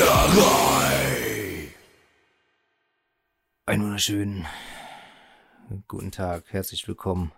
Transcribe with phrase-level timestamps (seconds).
[0.00, 1.68] Plapperei.
[3.66, 4.46] Einen wunderschönen
[5.88, 7.32] guten Tag, herzlich willkommen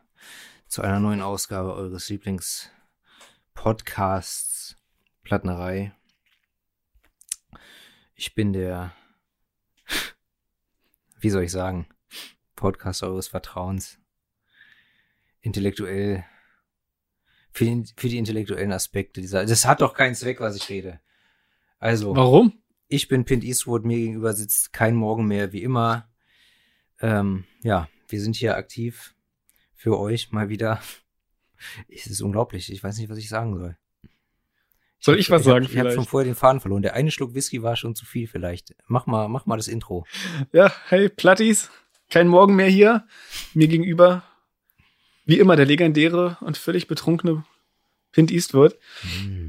[0.68, 4.76] zu einer neuen Ausgabe eures Lieblings-Podcasts
[5.24, 5.92] Plattnerei.
[8.14, 8.92] Ich bin der,
[11.18, 11.88] wie soll ich sagen,
[12.54, 13.98] Podcast eures Vertrauens.
[15.40, 16.24] Intellektuell,
[17.50, 21.00] für die, für die intellektuellen Aspekte dieser, das hat doch keinen Zweck, was ich rede.
[21.82, 22.14] Also.
[22.14, 22.52] Warum?
[22.86, 26.08] Ich bin Pint Eastwood, mir gegenüber sitzt kein Morgen mehr, wie immer.
[27.00, 29.16] Ähm, ja, wir sind hier aktiv
[29.74, 30.80] für euch mal wieder.
[31.88, 33.76] Es ist unglaublich, ich weiß nicht, was ich sagen soll.
[35.00, 36.82] Soll ich was ich sagen hab, Ich habe schon vorher den Faden verloren.
[36.82, 38.76] Der eine Schluck Whisky war schon zu viel vielleicht.
[38.86, 40.06] Mach mal, mach mal das Intro.
[40.52, 41.68] Ja, hey Plattis,
[42.10, 43.08] kein Morgen mehr hier.
[43.54, 44.22] Mir gegenüber,
[45.24, 47.44] wie immer, der legendäre und völlig betrunkene
[48.12, 48.78] Pint Eastwood.
[49.00, 49.41] Hm.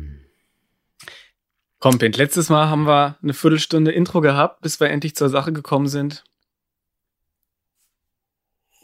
[1.84, 5.52] Komm, Pint, letztes Mal haben wir eine Viertelstunde Intro gehabt, bis wir endlich zur Sache
[5.52, 6.24] gekommen sind.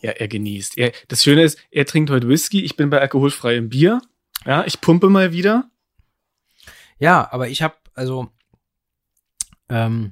[0.02, 0.78] Ja, er genießt.
[0.78, 4.02] Er, das Schöne ist, er trinkt heute Whisky, ich bin bei alkoholfreiem Bier.
[4.46, 5.72] Ja, ich pumpe mal wieder.
[6.98, 8.34] Ja, aber ich habe also,
[9.70, 10.12] ähm,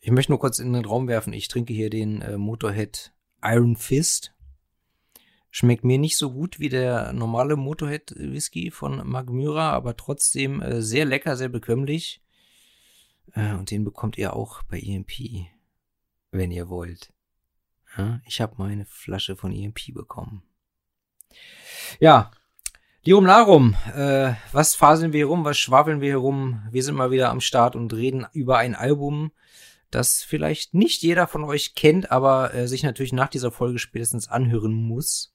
[0.00, 1.32] ich möchte nur kurz in den Raum werfen.
[1.32, 4.34] Ich trinke hier den äh, Motorhead Iron Fist.
[5.50, 10.60] Schmeckt mir nicht so gut wie der normale Motorhead Whisky von Mark Myra, aber trotzdem
[10.60, 12.22] äh, sehr lecker, sehr bekömmlich.
[13.32, 15.46] Äh, und den bekommt ihr auch bei EMP,
[16.30, 17.12] wenn ihr wollt.
[17.96, 20.42] Ja, ich habe meine Flasche von EMP bekommen.
[22.00, 22.30] Ja,
[23.04, 26.62] Lirum Larum, äh, was faseln wir hier rum, was schwafeln wir hier rum?
[26.70, 29.32] Wir sind mal wieder am Start und reden über ein Album,
[29.90, 34.28] das vielleicht nicht jeder von euch kennt, aber äh, sich natürlich nach dieser Folge spätestens
[34.28, 35.34] anhören muss.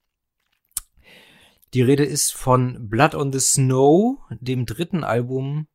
[1.74, 5.68] Die Rede ist von Blood on the Snow, dem dritten Album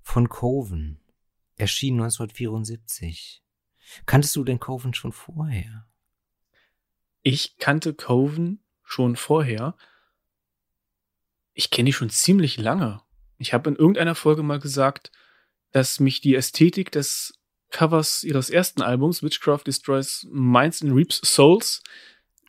[0.00, 1.02] von Coven.
[1.56, 3.42] Erschien 1974.
[4.06, 5.86] Kanntest du den Coven schon vorher?
[7.20, 9.76] Ich kannte Coven schon vorher.
[11.52, 13.02] Ich kenne die schon ziemlich lange.
[13.36, 15.12] Ich habe in irgendeiner Folge mal gesagt,
[15.72, 21.82] dass mich die Ästhetik des Covers ihres ersten Albums, Witchcraft Destroys Minds and Reaps Souls,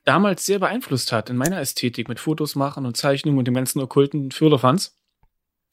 [0.06, 3.82] damals sehr beeinflusst hat in meiner Ästhetik mit Fotos machen und Zeichnungen und dem ganzen
[3.82, 4.98] okkulten Firlefanz.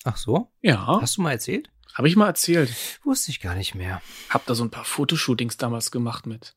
[0.05, 0.51] Ach so?
[0.63, 1.01] Ja.
[1.01, 1.71] Hast du mal erzählt?
[1.95, 2.73] Habe ich mal erzählt.
[3.05, 4.01] Wusste ich gar nicht mehr.
[4.29, 6.55] Hab da so ein paar Fotoshootings damals gemacht mit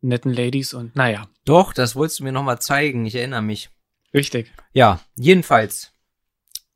[0.00, 1.28] netten Ladies und naja.
[1.44, 3.06] Doch, das wolltest du mir noch mal zeigen.
[3.06, 3.70] Ich erinnere mich.
[4.12, 4.52] Richtig.
[4.72, 5.92] Ja, jedenfalls.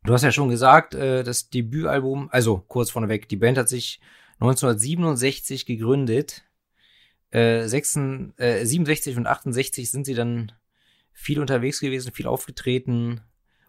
[0.04, 4.00] Du hast ja schon gesagt, äh, das Debütalbum, also kurz vorneweg, die Band hat sich
[4.40, 6.44] 1967 gegründet.
[7.30, 10.52] Äh, 66, äh, 67 und 68 sind sie dann
[11.12, 13.20] viel unterwegs gewesen, viel aufgetreten.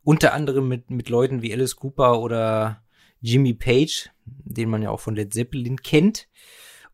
[0.03, 2.84] Unter anderem mit, mit Leuten wie Alice Cooper oder
[3.22, 6.28] Jimmy Page, den man ja auch von Led Zeppelin kennt.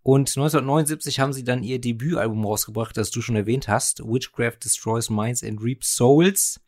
[0.02, 5.10] Und 1979 haben sie dann ihr Debütalbum rausgebracht, das du schon erwähnt hast, Witchcraft Destroys
[5.10, 6.62] Minds and Reaps Souls.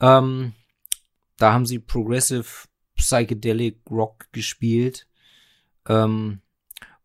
[0.00, 0.54] Ähm,
[1.36, 2.46] da haben sie Progressive
[2.96, 5.06] Psychedelic Rock gespielt.
[5.88, 6.40] Ähm,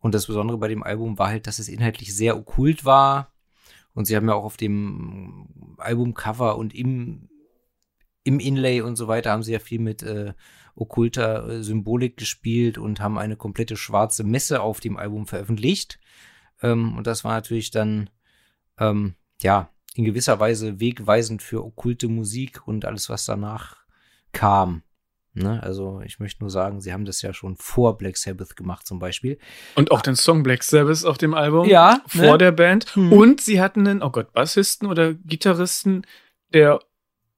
[0.03, 3.31] und das Besondere bei dem Album war halt, dass es inhaltlich sehr okkult war.
[3.93, 7.29] Und sie haben ja auch auf dem Albumcover und im,
[8.25, 10.33] im Inlay und so weiter haben sie ja viel mit äh,
[10.75, 16.01] okkulter äh, Symbolik gespielt und haben eine komplette schwarze Messe auf dem Album veröffentlicht.
[16.61, 18.09] Ähm, und das war natürlich dann,
[18.79, 23.77] ähm, ja, in gewisser Weise wegweisend für okkulte Musik und alles, was danach
[24.33, 24.83] kam.
[25.35, 25.61] Ne?
[25.63, 28.99] Also ich möchte nur sagen, sie haben das ja schon vor Black Sabbath gemacht zum
[28.99, 29.39] Beispiel.
[29.75, 31.67] Und auch den Song Black Sabbath auf dem Album.
[31.67, 32.01] Ja.
[32.05, 32.38] Vor ne?
[32.38, 32.95] der Band.
[32.95, 33.11] Hm.
[33.11, 36.05] Und sie hatten einen, oh Gott, Bassisten oder Gitarristen,
[36.53, 36.79] der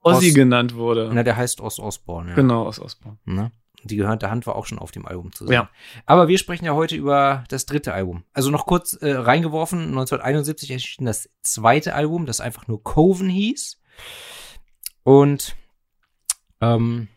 [0.01, 1.09] Ozzy Oz- genannt wurde.
[1.13, 2.31] Na, der heißt Oz Osborne.
[2.31, 2.35] Ja.
[2.35, 3.17] Genau, aus Osborne.
[3.23, 3.51] Ne?
[3.83, 5.53] Die gehörnte Hand war auch schon auf dem Album zu sehen.
[5.53, 5.69] Ja.
[6.05, 8.23] Aber wir sprechen ja heute über das dritte Album.
[8.33, 13.79] Also noch kurz äh, reingeworfen, 1971 erschien das zweite Album, das einfach nur Coven hieß.
[15.03, 15.55] Und
[16.61, 17.09] ähm,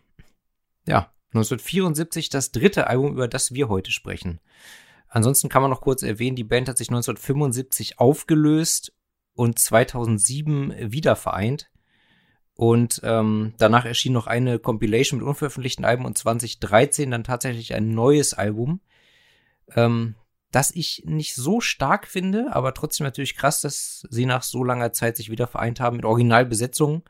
[1.28, 4.40] 1974 das dritte Album, über das wir heute sprechen.
[5.08, 8.92] Ansonsten kann man noch kurz erwähnen, die Band hat sich 1975 aufgelöst
[9.34, 11.70] und 2007 wieder vereint.
[12.54, 17.94] Und ähm, danach erschien noch eine Compilation mit unveröffentlichten Alben und 2013 dann tatsächlich ein
[17.94, 18.80] neues Album,
[19.76, 20.16] ähm,
[20.50, 24.92] das ich nicht so stark finde, aber trotzdem natürlich krass, dass sie nach so langer
[24.92, 27.04] Zeit sich wieder vereint haben mit Originalbesetzung.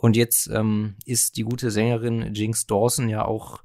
[0.00, 3.62] Und jetzt ähm, ist die gute Sängerin Jinx Dawson ja auch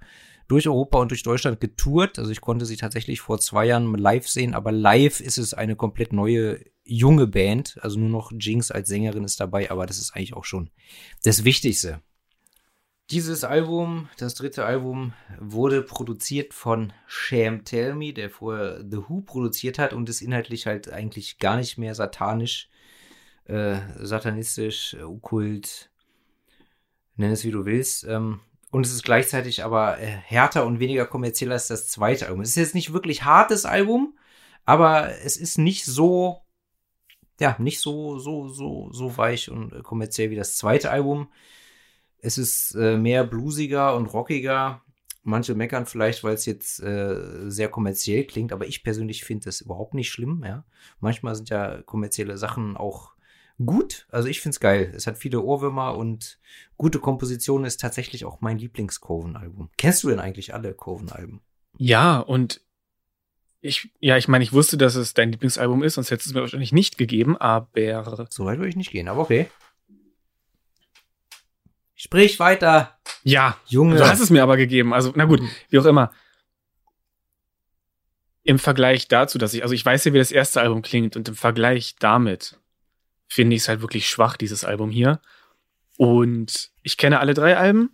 [0.49, 2.19] durch Europa und durch Deutschland getourt.
[2.19, 5.77] Also ich konnte sie tatsächlich vor zwei Jahren live sehen, aber live ist es eine
[5.77, 7.77] komplett neue junge Band.
[7.79, 10.71] Also nur noch Jinx als Sängerin ist dabei, aber das ist eigentlich auch schon
[11.23, 12.01] das Wichtigste.
[13.11, 19.21] Dieses Album, das dritte Album, wurde produziert von Sham Tell Me, der vorher The Who
[19.21, 22.67] produziert hat und ist inhaltlich halt eigentlich gar nicht mehr satanisch,
[23.45, 25.91] äh, satanistisch, okkult,
[27.15, 28.03] nenn es wie du willst.
[28.05, 28.41] Ähm,
[28.71, 32.41] und es ist gleichzeitig aber äh, härter und weniger kommerziell als das zweite Album.
[32.41, 34.17] Es ist jetzt nicht wirklich hartes Album,
[34.65, 36.41] aber es ist nicht so,
[37.39, 41.31] ja, nicht so, so, so, so weich und äh, kommerziell wie das zweite Album.
[42.19, 44.81] Es ist äh, mehr bluesiger und rockiger.
[45.23, 49.61] Manche meckern vielleicht, weil es jetzt äh, sehr kommerziell klingt, aber ich persönlich finde das
[49.61, 50.43] überhaupt nicht schlimm.
[50.45, 50.65] Ja?
[50.99, 53.14] Manchmal sind ja kommerzielle Sachen auch
[53.63, 54.07] gut.
[54.09, 54.91] Also ich finde es geil.
[54.95, 56.39] Es hat viele Ohrwürmer und
[56.77, 59.69] gute Kompositionen ist tatsächlich auch mein Lieblings-Coven-Album.
[59.77, 61.41] Kennst du denn eigentlich alle Coven-Alben?
[61.77, 62.61] Ja, und
[63.61, 66.35] ich, ja, ich meine, ich wusste, dass es dein Lieblingsalbum ist, sonst hättest du es
[66.35, 68.27] mir wahrscheinlich nicht gegeben, aber.
[68.29, 69.47] So weit würde ich nicht gehen, aber okay.
[71.95, 72.99] Sprich weiter.
[73.23, 73.95] Ja, Junge.
[73.95, 74.93] du hast es mir aber gegeben.
[74.93, 76.11] Also, na gut, wie auch immer.
[78.43, 81.27] Im Vergleich dazu, dass ich, also ich weiß ja, wie das erste Album klingt und
[81.27, 82.59] im Vergleich damit
[83.27, 85.19] finde ich es halt wirklich schwach, dieses Album hier.
[85.97, 87.89] Und ich kenne alle drei Alben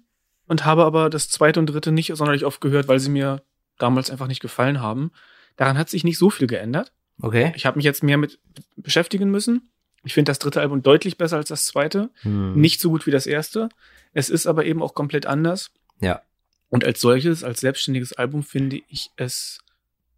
[0.48, 3.44] und habe aber das zweite und dritte nicht sonderlich oft gehört, weil sie mir
[3.78, 5.12] damals einfach nicht gefallen haben.
[5.56, 6.92] Daran hat sich nicht so viel geändert.
[7.22, 7.54] Okay.
[7.56, 8.40] Ich habe mich jetzt mehr mit
[8.76, 9.72] beschäftigen müssen.
[10.04, 12.10] Ich finde das dritte Album deutlich besser als das zweite.
[12.22, 12.56] Hm.
[12.56, 13.70] Nicht so gut wie das erste.
[14.14, 15.72] Es ist aber eben auch komplett anders.
[16.00, 16.22] Ja.
[16.70, 19.60] Und als solches, als selbstständiges Album finde ich es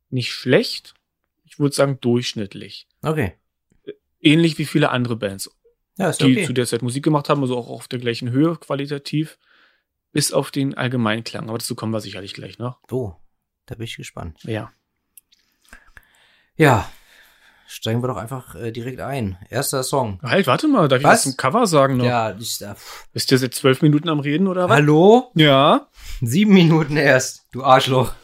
[0.09, 0.93] nicht schlecht.
[1.43, 2.87] Ich würde sagen durchschnittlich.
[3.01, 3.33] Okay.
[4.23, 5.51] Ähnlich wie viele andere Bands,
[5.97, 6.45] Ja, die okay.
[6.45, 9.37] zu der Zeit Musik gemacht haben, also auch auf der gleichen Höhe qualitativ,
[10.11, 11.49] bis auf den Allgemeinklang.
[11.49, 12.79] Aber dazu kommen wir sicherlich gleich noch.
[12.89, 13.13] Oh,
[13.65, 14.39] da bin ich gespannt.
[14.43, 14.71] Ja.
[16.55, 16.89] Ja,
[17.67, 19.37] steigen wir doch einfach äh, direkt ein.
[19.49, 20.19] Erster Song.
[20.21, 21.13] Halt, warte mal, darf ich Was?
[21.13, 22.05] was zum Cover sagen noch?
[22.05, 23.07] Ja, ich darf.
[23.11, 24.77] Bist du seit zwölf Minuten am Reden oder was?
[24.77, 25.31] Hallo?
[25.35, 25.87] Ja.
[26.21, 28.13] Sieben Minuten erst, du Arschloch.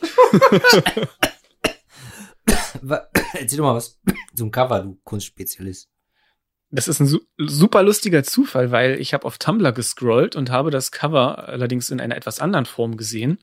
[3.33, 3.99] Erzähl doch mal was
[4.35, 5.89] zum Cover, du Kunstspezialist.
[6.71, 10.69] Das ist ein su super lustiger Zufall, weil ich habe auf Tumblr gescrollt und habe
[10.69, 13.39] das Cover allerdings in einer etwas anderen Form gesehen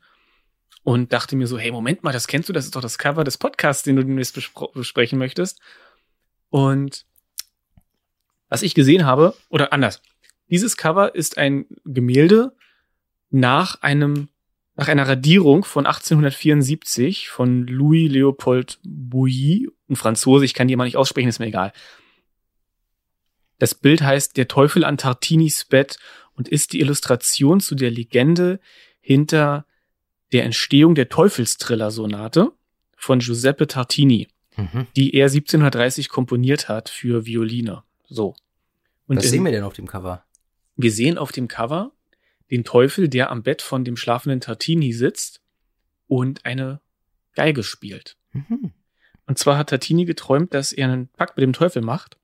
[0.84, 3.24] und dachte mir so, hey, Moment mal, das kennst du, das ist doch das Cover
[3.24, 4.38] des Podcasts, den du demnächst
[4.74, 5.60] besprechen möchtest.
[6.50, 7.04] Und
[8.48, 10.00] was ich gesehen habe, oder anders,
[10.48, 12.54] dieses Cover ist ein Gemälde
[13.30, 14.28] nach einem
[14.76, 20.84] nach einer Radierung von 1874 von Louis Leopold Bouilly, ein Franzose, ich kann die mal
[20.84, 21.72] nicht aussprechen, ist mir egal.
[23.58, 25.98] Das Bild heißt Der Teufel an Tartinis Bett
[26.34, 28.60] und ist die Illustration zu der Legende
[29.00, 29.64] hinter
[30.32, 32.52] der Entstehung der Teufelstriller-Sonate
[32.96, 34.86] von Giuseppe Tartini, Mhm.
[34.96, 37.82] die er 1730 komponiert hat für Violine.
[38.08, 38.34] So.
[39.06, 40.24] Und Was in- sehen wir denn auf dem Cover?
[40.78, 41.92] wir sehen auf dem Cover
[42.50, 45.40] den Teufel, der am Bett von dem schlafenden Tartini sitzt
[46.06, 46.80] und eine
[47.34, 48.16] Geige spielt.
[48.32, 48.72] Mhm.
[49.26, 52.16] Und zwar hat Tartini geträumt, dass er einen Pakt mit dem Teufel macht.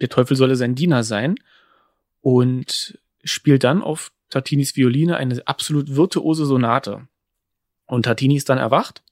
[0.00, 1.36] Der Teufel solle sein Diener sein
[2.20, 7.08] und spielt dann auf Tartinis Violine eine absolut virtuose Sonate.
[7.86, 9.02] Und Tartini ist dann erwacht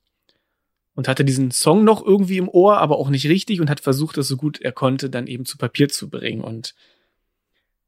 [0.95, 4.17] und hatte diesen Song noch irgendwie im Ohr, aber auch nicht richtig und hat versucht,
[4.17, 6.43] das so gut er konnte, dann eben zu Papier zu bringen.
[6.43, 6.75] Und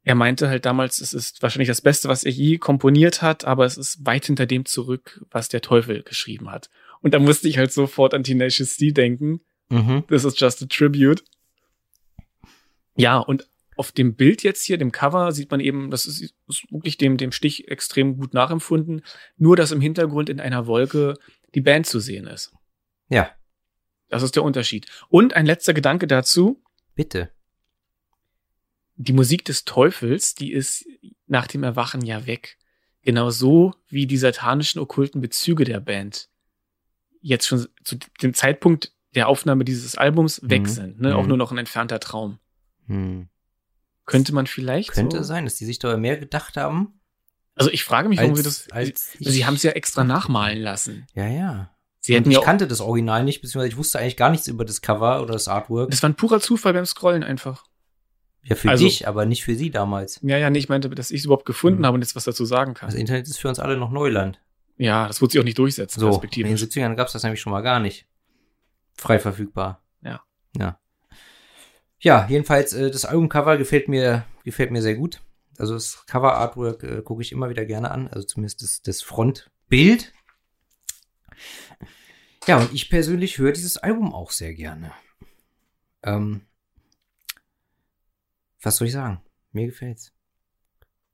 [0.04, 3.64] er meinte halt damals, es ist wahrscheinlich das Beste, was er je komponiert hat, aber
[3.64, 6.69] es ist weit hinter dem zurück, was der Teufel geschrieben hat.
[7.00, 9.40] Und da musste ich halt sofort an Tenacious D denken.
[9.70, 10.05] Mhm.
[10.08, 11.24] This is just a tribute.
[12.96, 16.70] Ja, und auf dem Bild jetzt hier, dem Cover, sieht man eben, das ist, ist
[16.70, 19.02] wirklich dem, dem Stich extrem gut nachempfunden.
[19.36, 21.14] Nur, dass im Hintergrund in einer Wolke
[21.55, 22.52] die Band zu sehen ist.
[23.08, 23.31] Ja,
[24.08, 24.86] Das ist der Unterschied.
[25.08, 26.62] Und ein letzter Gedanke dazu.
[26.94, 27.31] bitte.
[28.96, 30.86] Die Musik des Teufels, die ist
[31.27, 32.58] nach dem Erwachen ja weg.
[33.03, 36.29] Genau so wie die satanischen okkulten Bezüge der Band
[37.20, 40.67] jetzt schon zu dem Zeitpunkt der Aufnahme dieses Albums weg Mhm.
[40.67, 41.01] sind.
[41.01, 41.17] Ne?
[41.17, 41.29] Auch Mhm.
[41.29, 42.39] nur noch ein entfernter Traum.
[42.86, 43.29] Hm.
[44.05, 45.22] Könnte man vielleicht Könnte so?
[45.24, 47.01] sein, dass die sich da mehr gedacht haben.
[47.55, 48.69] Also ich frage mich, warum sie das.
[48.70, 51.06] als sie sie haben es ja extra nachmalen lassen.
[51.15, 51.70] Ja, ja.
[52.01, 54.46] Sie hätten ich ja auch, kannte das Original nicht, beziehungsweise ich wusste eigentlich gar nichts
[54.48, 55.91] über das Cover oder das Artwork.
[55.91, 57.65] das war ein purer Zufall beim Scrollen einfach.
[58.44, 60.20] Ja, für also- dich, aber nicht für sie damals.
[60.22, 61.86] Ja, ja, nee, ich meinte, dass ich es überhaupt gefunden Mhm.
[61.86, 62.89] habe und jetzt was dazu sagen kann.
[62.89, 64.41] Das Internet ist für uns alle noch Neuland.
[64.77, 66.60] ja, das wird sich auch nicht durchsetzen, So, in den perspektivisch.
[66.60, 68.06] 70ern gab es das nämlich schon mal gar nicht.
[68.96, 69.82] Frei verfügbar.
[70.03, 70.22] Ja.
[70.58, 70.79] Ja.
[72.01, 75.20] Ja, jedenfalls, äh, das Albumcover gefällt mir, gefällt mir sehr gut.
[75.58, 80.13] Also das Cover-Artwork äh, gucke ich immer wieder gerne an, also zumindest das, das Frontbild.
[82.46, 84.93] Ja, und ich persönlich höre dieses Album auch sehr gerne.
[86.03, 86.43] Ähm,
[88.64, 89.20] was soll ich sagen?
[89.52, 90.12] Mir gefällt's.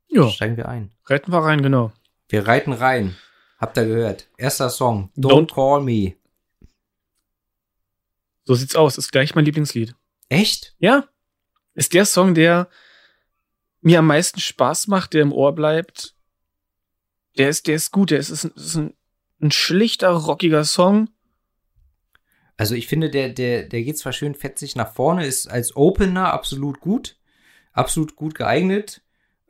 [0.08, 0.92] Ja, Steigen wir ein.
[1.04, 1.92] reiten wir rein, genau.
[2.28, 3.16] Wir reiten rein.
[3.58, 4.28] Habt ihr gehört?
[4.36, 5.10] Erster Song.
[5.16, 6.14] Don't, Don't- Call Me.
[8.44, 8.98] So sieht's aus.
[8.98, 9.94] Ist gleich mein Lieblingslied.
[10.28, 10.74] Echt?
[10.78, 11.08] Ja.
[11.74, 12.68] Ist der Song, der
[13.80, 16.14] mir am meisten Spaß macht, der im Ohr bleibt.
[17.38, 18.10] Der ist, der ist gut.
[18.10, 18.94] Der ist, ist, ein, ist ein,
[19.40, 21.10] ein schlichter, rockiger Song.
[22.56, 26.32] Also ich finde, der, der, der geht zwar schön fetzig nach vorne, ist als Opener
[26.32, 27.16] absolut gut.
[27.72, 29.02] Absolut gut geeignet.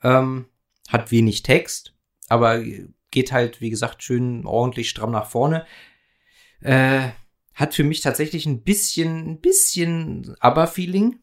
[0.03, 0.47] Ähm,
[0.89, 1.95] hat wenig Text,
[2.29, 2.63] aber
[3.11, 5.67] geht halt, wie gesagt, schön ordentlich stramm nach vorne.
[6.61, 7.11] Äh,
[7.55, 11.21] hat für mich tatsächlich ein bisschen, ein bisschen Aber-Feeling.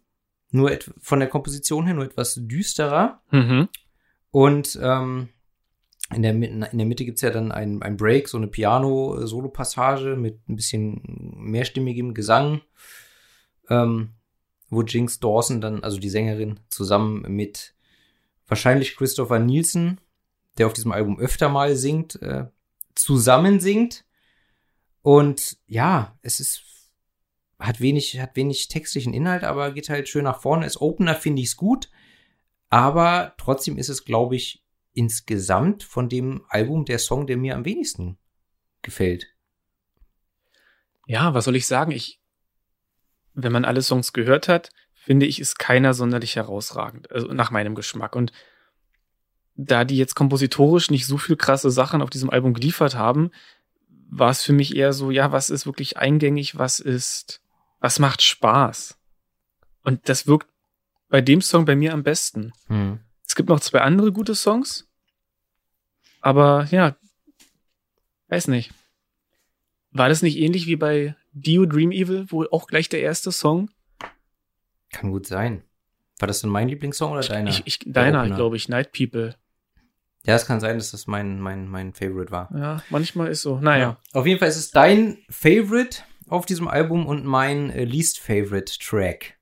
[0.51, 3.21] Nur von der Komposition her nur etwas düsterer.
[3.31, 3.67] Mhm.
[4.31, 5.29] Und ähm,
[6.13, 10.47] in, der, in der Mitte gibt's ja dann ein, ein Break, so eine Piano-Solo-Passage mit
[10.47, 11.01] ein bisschen
[11.35, 12.61] mehrstimmigem Gesang,
[13.69, 14.13] ähm,
[14.69, 17.73] wo Jinx Dawson dann, also die Sängerin, zusammen mit
[18.47, 19.99] wahrscheinlich Christopher Nielsen,
[20.57, 22.45] der auf diesem Album öfter mal singt, äh,
[22.95, 24.05] zusammen singt.
[25.01, 26.63] Und ja, es ist
[27.59, 30.65] hat wenig, hat wenig textlichen Inhalt, aber geht halt schön nach vorne.
[30.65, 31.89] Als Opener finde ich es gut.
[32.69, 37.65] Aber trotzdem ist es, glaube ich, insgesamt von dem Album der Song, der mir am
[37.65, 38.17] wenigsten
[38.81, 39.27] gefällt.
[41.07, 41.91] Ja, was soll ich sagen?
[41.91, 42.21] Ich,
[43.37, 47.11] wenn man alle Songs gehört hat, finde ich, ist keiner sonderlich herausragend.
[47.11, 48.15] Also nach meinem Geschmack.
[48.15, 48.33] Und
[49.55, 53.29] da die jetzt kompositorisch nicht so viel krasse Sachen auf diesem Album geliefert haben,
[54.09, 57.41] war es für mich eher so, ja, was ist wirklich eingängig, was ist,
[57.79, 58.97] was macht Spaß?
[59.83, 60.47] Und das wirkt
[61.09, 62.53] bei dem Song bei mir am besten.
[63.25, 64.87] Es gibt noch zwei andere gute Songs,
[66.21, 66.95] aber ja,
[68.29, 68.71] weiß nicht.
[69.91, 73.69] War das nicht ähnlich wie bei Dio Dream Evil, wo auch gleich der erste Song?
[74.91, 75.63] Kann gut sein.
[76.19, 77.49] War das denn mein Lieblingssong oder deiner?
[77.49, 79.35] Ich, ich, deiner, glaube ich, Night People.
[80.25, 82.49] Ja, es kann sein, dass das mein, mein, mein Favorite war.
[82.53, 83.59] Ja, manchmal ist so.
[83.59, 83.97] Naja.
[84.13, 88.73] Auf jeden Fall ist es dein Favorite auf diesem Album und mein äh, least Favorite
[88.79, 89.37] Track.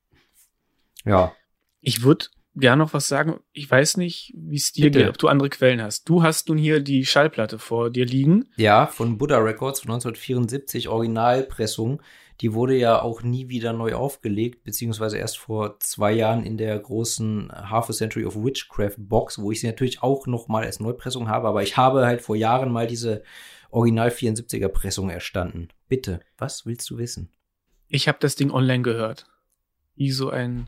[1.05, 1.33] Ja.
[1.81, 2.25] Ich würde
[2.55, 3.39] gern noch was sagen.
[3.53, 4.99] Ich weiß nicht, wie es dir Bitte.
[4.99, 6.07] geht, ob du andere Quellen hast.
[6.09, 8.49] Du hast nun hier die Schallplatte vor dir liegen.
[8.55, 12.01] Ja, von Buddha Records von 1974, Originalpressung.
[12.41, 16.77] Die wurde ja auch nie wieder neu aufgelegt, beziehungsweise erst vor zwei Jahren in der
[16.77, 20.81] großen Half a Century of Witchcraft Box, wo ich sie natürlich auch noch mal als
[20.81, 23.23] Neupressung habe, aber ich habe halt vor Jahren mal diese
[23.69, 25.69] Original 74er Pressung erstanden.
[25.87, 27.29] Bitte, was willst du wissen?
[27.87, 29.27] Ich habe das Ding online gehört.
[29.95, 30.67] Wie so ein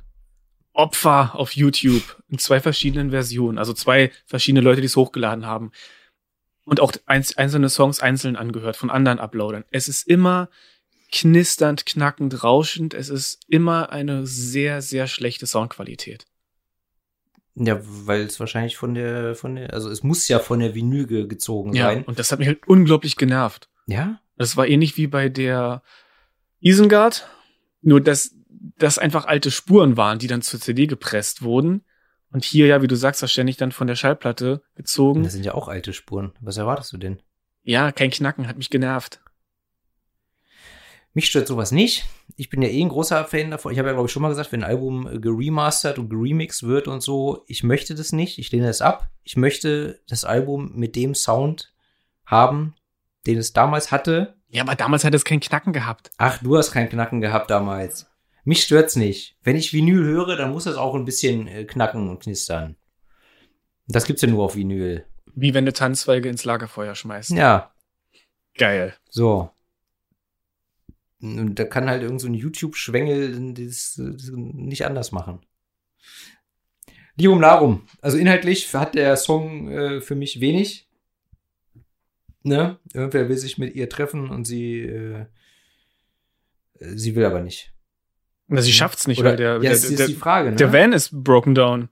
[0.77, 3.57] Opfer auf YouTube in zwei verschiedenen Versionen.
[3.57, 5.71] Also zwei verschiedene Leute, die es hochgeladen haben.
[6.65, 9.63] Und auch einzelne Songs einzeln angehört von anderen Uploadern.
[9.71, 10.49] Es ist immer
[11.11, 12.93] knisternd, knackend, rauschend.
[12.93, 16.25] Es ist immer eine sehr, sehr schlechte Soundqualität.
[17.55, 21.07] Ja, weil es wahrscheinlich von der, von der, also es muss ja von der Vinyl
[21.07, 22.03] ge- gezogen Ja, sein.
[22.03, 23.69] und das hat mich halt unglaublich genervt.
[23.87, 24.21] Ja?
[24.35, 25.81] Das war ähnlich wie bei der
[26.59, 27.27] Isengard,
[27.81, 28.35] nur dass
[28.77, 31.83] das einfach alte Spuren waren, die dann zur CD gepresst wurden.
[32.31, 35.23] Und hier ja, wie du sagst, ständig dann von der Schallplatte gezogen.
[35.23, 36.33] Das sind ja auch alte Spuren.
[36.41, 37.21] Was erwartest du denn?
[37.63, 39.21] Ja, kein Knacken, hat mich genervt.
[41.13, 42.05] Mich stört sowas nicht.
[42.35, 43.71] Ich bin ja eh ein großer Fan davon.
[43.71, 46.63] Ich habe ja, glaube ich, schon mal gesagt, wenn ein Album äh, geremastert und geremixed
[46.63, 48.37] wird und so, ich möchte das nicht.
[48.37, 49.09] Ich lehne das ab.
[49.23, 51.73] Ich möchte das Album mit dem Sound
[52.25, 52.75] haben,
[53.25, 54.35] den es damals hatte.
[54.49, 56.11] Ja, aber damals hat es kein Knacken gehabt.
[56.17, 58.05] Ach, du hast keinen Knacken gehabt damals.
[58.47, 59.35] Mich stört's nicht.
[59.43, 62.77] Wenn ich Vinyl höre, dann muss das auch ein bisschen äh, knacken und knistern.
[63.87, 65.05] Das gibt's ja nur auf Vinyl.
[65.35, 67.31] Wie wenn du Tanzzweige ins Lagerfeuer schmeißt.
[67.31, 67.73] Ja,
[68.55, 68.95] Geil.
[69.09, 69.49] so.
[71.19, 75.41] Und da kann halt irgend so ein YouTube-Schwengel das, das nicht anders machen.
[77.17, 77.85] Lirum Larum.
[77.99, 80.87] Also inhaltlich hat der Song äh, für mich wenig.
[82.43, 82.79] Ne?
[82.93, 85.25] Irgendwer will sich mit ihr treffen und sie, äh,
[86.79, 87.73] sie will aber nicht.
[88.47, 90.55] Na, sie schafft's nicht, Oder, weil der, ja, der, ist der, die Frage, ne?
[90.55, 91.89] der Van ist broken down.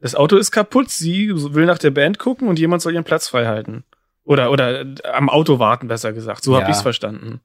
[0.00, 3.28] Das Auto ist kaputt, sie will nach der Band gucken und jemand soll ihren Platz
[3.28, 3.84] frei halten.
[4.22, 6.44] Oder, oder am Auto warten, besser gesagt.
[6.44, 6.68] So hab Ja.
[6.70, 7.40] ich's verstanden.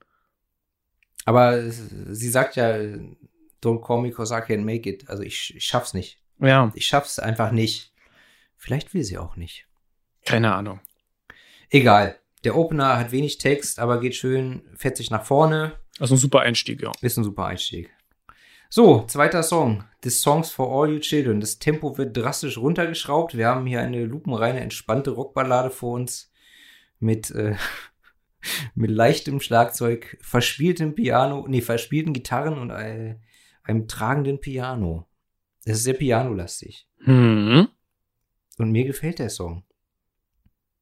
[1.25, 2.73] Aber sie sagt ja,
[3.63, 5.09] don't call me cause I can't make it.
[5.09, 6.19] Also ich, ich schaff's nicht.
[6.39, 7.93] Ja, Ich schaff's einfach nicht.
[8.57, 9.65] Vielleicht will sie auch nicht.
[10.25, 10.79] keine Ahnung.
[11.69, 12.17] Egal.
[12.43, 15.79] Der Opener hat wenig Text, aber geht schön fetzig nach vorne.
[15.99, 16.91] Also ein super Einstieg, ja.
[17.01, 17.89] Ist ein super Einstieg.
[18.75, 19.83] So, zweiter Song.
[20.03, 21.39] The Songs for All You Children.
[21.39, 23.37] Das Tempo wird drastisch runtergeschraubt.
[23.37, 26.31] Wir haben hier eine lupenreine, entspannte Rockballade vor uns
[26.97, 27.55] mit, äh,
[28.73, 33.17] mit leichtem Schlagzeug, verspieltem Piano, nee, verspielten Gitarren und äh,
[33.61, 35.05] einem tragenden Piano.
[35.65, 36.87] Das ist sehr pianolastig.
[37.03, 37.67] Hm.
[38.57, 39.63] Und mir gefällt der Song.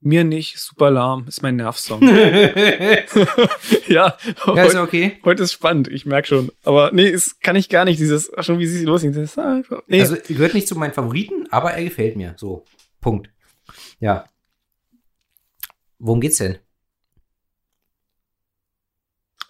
[0.04, 2.02] Mir nicht, super lahm, ist mein Nervsong.
[3.88, 4.18] ja,
[4.48, 5.20] ja, ist okay.
[5.24, 6.52] Heute ist spannend, ich merk schon.
[6.64, 9.30] Aber nee, es kann ich gar nicht, dieses, schon wie sie losgehen.
[9.86, 10.02] Nee.
[10.02, 12.34] Also gehört nicht zu meinen Favoriten, aber er gefällt mir.
[12.38, 12.66] So,
[13.00, 13.30] Punkt.
[14.00, 14.26] Ja.
[16.00, 16.58] Worum geht's denn?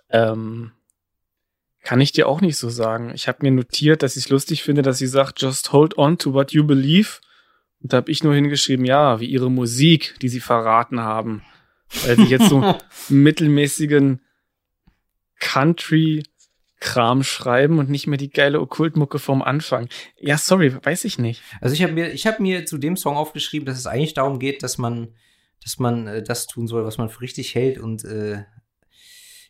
[0.09, 0.73] Ähm,
[1.81, 3.13] kann ich dir auch nicht so sagen.
[3.15, 6.17] Ich habe mir notiert, dass ich es lustig finde, dass sie sagt, just hold on
[6.17, 7.21] to what you believe
[7.81, 11.43] und da habe ich nur hingeschrieben, ja, wie ihre Musik, die sie verraten haben.
[12.05, 12.75] Weil sie jetzt so
[13.09, 14.21] mittelmäßigen
[15.39, 19.89] Country-Kram schreiben und nicht mehr die geile Okkultmucke vom Anfang.
[20.17, 21.41] Ja, sorry, weiß ich nicht.
[21.59, 24.39] Also ich habe mir, ich habe mir zu dem Song aufgeschrieben, dass es eigentlich darum
[24.39, 25.15] geht, dass man,
[25.63, 28.43] dass man äh, das tun soll, was man für richtig hält und äh,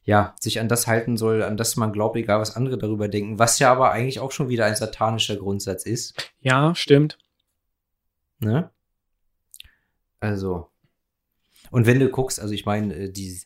[0.04, 3.38] ja, sich an das halten soll, an das man glaubt, egal was andere darüber denken,
[3.38, 6.34] was ja aber eigentlich auch schon wieder ein satanischer Grundsatz ist.
[6.40, 7.20] Ja, stimmt.
[8.42, 8.70] Ne?
[10.20, 10.68] Also.
[11.70, 13.40] Und wenn du guckst, also ich meine, äh, die.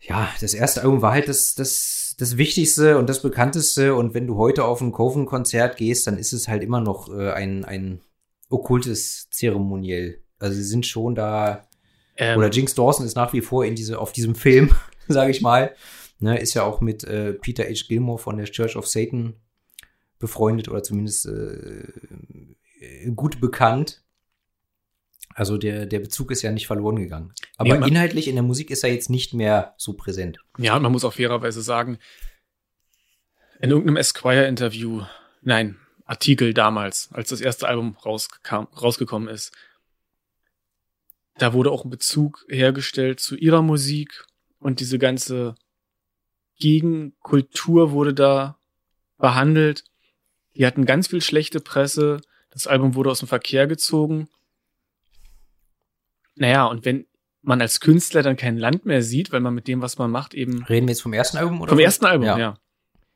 [0.00, 3.94] Ja, das erste Album war halt das, das, das Wichtigste und das Bekannteste.
[3.94, 7.32] Und wenn du heute auf ein Coven-Konzert gehst, dann ist es halt immer noch äh,
[7.32, 8.00] ein, ein
[8.48, 10.22] okkultes Zeremoniell.
[10.38, 11.66] Also sie sind schon da.
[12.16, 12.38] Ähm.
[12.38, 14.74] Oder Jinx Dawson ist nach wie vor in diese, auf diesem Film,
[15.08, 15.74] sage ich mal.
[16.18, 17.86] Ne, ist ja auch mit äh, Peter H.
[17.88, 19.34] Gilmore von der Church of Satan
[20.18, 21.92] befreundet oder zumindest äh, äh,
[23.14, 24.02] gut bekannt.
[25.34, 27.34] Also der, der Bezug ist ja nicht verloren gegangen.
[27.58, 30.38] Aber nee, inhaltlich in der Musik ist er jetzt nicht mehr so präsent.
[30.56, 31.98] Ja, man muss auch fairerweise sagen,
[33.60, 35.02] in irgendeinem Esquire-Interview,
[35.42, 39.52] nein, Artikel damals, als das erste Album rauskam, rausgekommen ist,
[41.38, 44.24] da wurde auch ein Bezug hergestellt zu ihrer Musik
[44.58, 45.54] und diese ganze
[46.58, 48.58] Gegenkultur wurde da
[49.18, 49.84] behandelt.
[50.54, 52.20] Die hatten ganz viel schlechte Presse.
[52.56, 54.28] Das Album wurde aus dem Verkehr gezogen.
[56.36, 57.04] Naja, und wenn
[57.42, 60.32] man als Künstler dann kein Land mehr sieht, weil man mit dem, was man macht,
[60.32, 60.64] eben.
[60.64, 61.68] Reden wir jetzt vom ersten Album oder?
[61.68, 62.38] Vom ersten Album, ja.
[62.38, 62.58] ja.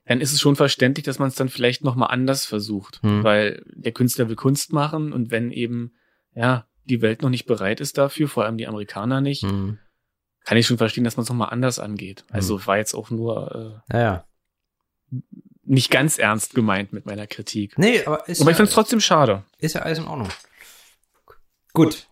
[0.04, 3.02] Dann ist es schon verständlich, dass man es dann vielleicht nochmal anders versucht.
[3.02, 3.24] Hm.
[3.24, 5.94] Weil der Künstler will Kunst machen und wenn eben,
[6.34, 9.78] ja, die Welt noch nicht bereit ist dafür, vor allem die Amerikaner nicht, hm.
[10.44, 12.26] kann ich schon verstehen, dass man es nochmal anders angeht.
[12.28, 12.66] Also hm.
[12.66, 14.26] war jetzt auch nur äh, ja,
[15.70, 17.78] nicht ganz ernst gemeint mit meiner Kritik.
[17.78, 19.44] Nee, aber ist Aber ich finde es trotzdem schade.
[19.58, 20.28] Ist ja alles in Ordnung.
[21.72, 22.08] Gut.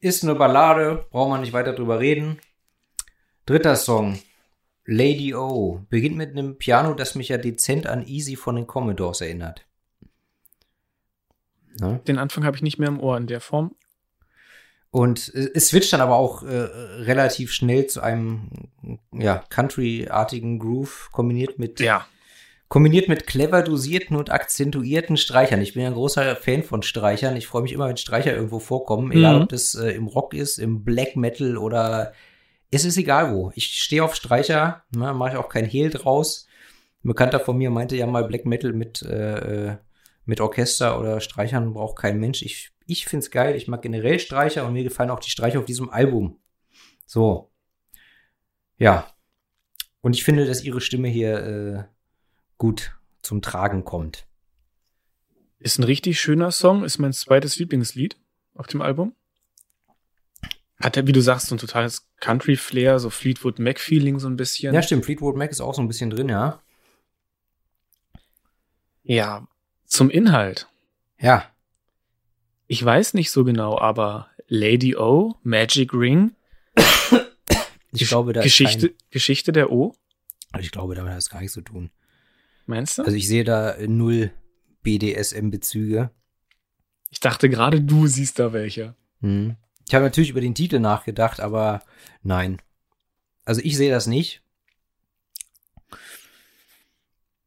[0.00, 2.38] Ist eine Ballade, braucht man nicht weiter drüber reden.
[3.44, 4.20] Dritter Song.
[4.84, 5.84] Lady O.
[5.90, 9.66] Beginnt mit einem Piano, das mich ja dezent an Easy von den Commodores erinnert.
[11.80, 12.00] Ne?
[12.06, 13.74] Den Anfang habe ich nicht mehr im Ohr in der Form.
[14.90, 18.50] Und es switcht dann aber auch äh, relativ schnell zu einem
[19.10, 22.06] ja, Country-artigen Groove kombiniert mit ja
[22.72, 25.60] kombiniert mit clever dosierten und akzentuierten Streichern.
[25.60, 27.36] Ich bin ja ein großer Fan von Streichern.
[27.36, 29.42] Ich freue mich immer, wenn Streicher irgendwo vorkommen, egal mhm.
[29.42, 32.14] ob das äh, im Rock ist, im Black Metal oder
[32.70, 33.52] es ist egal wo.
[33.54, 36.46] Ich stehe auf Streicher, ne, mache ich auch kein Hehl draus.
[37.04, 39.76] Ein Bekannter von mir meinte ja mal Black Metal mit äh, äh
[40.24, 42.40] mit Orchester oder Streichern braucht kein Mensch.
[42.40, 43.54] Ich ich find's geil.
[43.54, 46.38] Ich mag generell Streicher und mir gefallen auch die Streicher auf diesem Album.
[47.04, 47.50] So.
[48.78, 49.12] Ja.
[50.00, 51.92] Und ich finde, dass ihre Stimme hier äh,
[52.62, 54.24] gut zum Tragen kommt.
[55.58, 58.16] Ist ein richtig schöner Song, ist mein zweites Lieblingslied
[58.54, 59.16] auf dem Album.
[60.80, 64.72] Hat er, wie du sagst, so ein totales Country-Flair, so Fleetwood Mac-Feeling so ein bisschen.
[64.72, 65.04] Ja, stimmt.
[65.04, 66.62] Fleetwood Mac ist auch so ein bisschen drin, ja.
[69.02, 69.48] Ja,
[69.84, 70.68] zum Inhalt.
[71.18, 71.50] Ja.
[72.68, 76.36] Ich weiß nicht so genau, aber Lady O, Magic Ring.
[77.90, 79.96] ich glaube, da Geschichte, ist Geschichte der O.
[80.60, 81.90] Ich glaube, damit hat es gar nichts zu tun.
[82.66, 83.02] Meinst du?
[83.02, 84.32] Also ich sehe da null
[84.82, 86.10] BDSM-Bezüge.
[87.10, 88.94] Ich dachte gerade, du siehst da welche.
[89.20, 89.56] Hm.
[89.86, 91.82] Ich habe natürlich über den Titel nachgedacht, aber
[92.22, 92.60] nein.
[93.44, 94.42] Also ich sehe das nicht.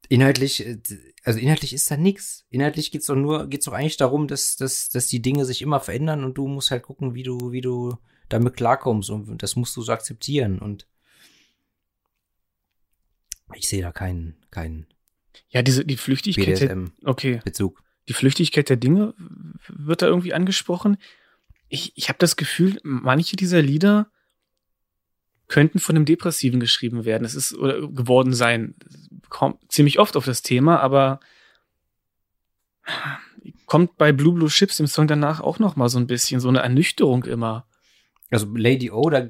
[0.07, 0.77] Inhaltlich, äh,
[1.23, 2.45] also inhaltlich ist da nichts.
[2.49, 5.79] Inhaltlich geht's doch nur, geht's doch eigentlich darum, dass, dass, dass die Dinge sich immer
[5.79, 7.97] verändern und du musst halt gucken, wie du, wie du
[8.29, 10.87] damit klarkommst und das musst du so akzeptieren und
[13.53, 14.87] ich sehe da keinen, keinen
[15.49, 16.59] ja, diese, die Flüchtigkeit.
[16.59, 17.41] BDSM okay.
[17.43, 17.83] Bezug.
[18.07, 19.13] Die Flüchtigkeit der Dinge
[19.67, 20.97] wird da irgendwie angesprochen.
[21.69, 24.11] Ich, ich habe das Gefühl, manche dieser Lieder
[25.47, 27.25] könnten von einem Depressiven geschrieben werden.
[27.25, 28.75] Es ist oder geworden sein.
[29.29, 31.19] Kommt ziemlich oft auf das Thema, aber
[33.65, 36.49] kommt bei Blue Blue Chips im Song danach auch noch mal so ein bisschen so
[36.49, 37.67] eine Ernüchterung immer.
[38.31, 39.27] Also Lady O, da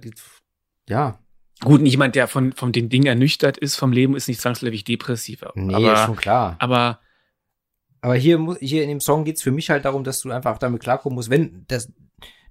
[0.88, 1.20] ja,
[1.62, 5.44] Gut, jemand, der von, von den Dingen ernüchtert ist vom Leben, ist nicht zwangsläufig depressiv.
[5.56, 6.58] Nee, aber, schon klar.
[6.60, 7.00] Aber
[8.06, 10.84] aber hier, hier in dem Song geht's für mich halt darum, dass du einfach damit
[10.84, 11.91] klarkommen musst, wenn das,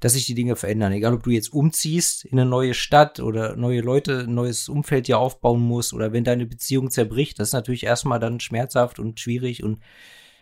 [0.00, 0.90] dass sich die Dinge verändern.
[0.90, 5.06] Egal, ob du jetzt umziehst in eine neue Stadt oder neue Leute, ein neues Umfeld
[5.06, 9.20] dir aufbauen musst oder wenn deine Beziehung zerbricht, das ist natürlich erstmal dann schmerzhaft und
[9.20, 9.78] schwierig und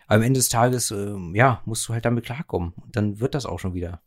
[0.07, 2.73] am Ende des Tages, ähm, ja, musst du halt damit klarkommen.
[2.83, 4.01] Und dann wird das auch schon wieder.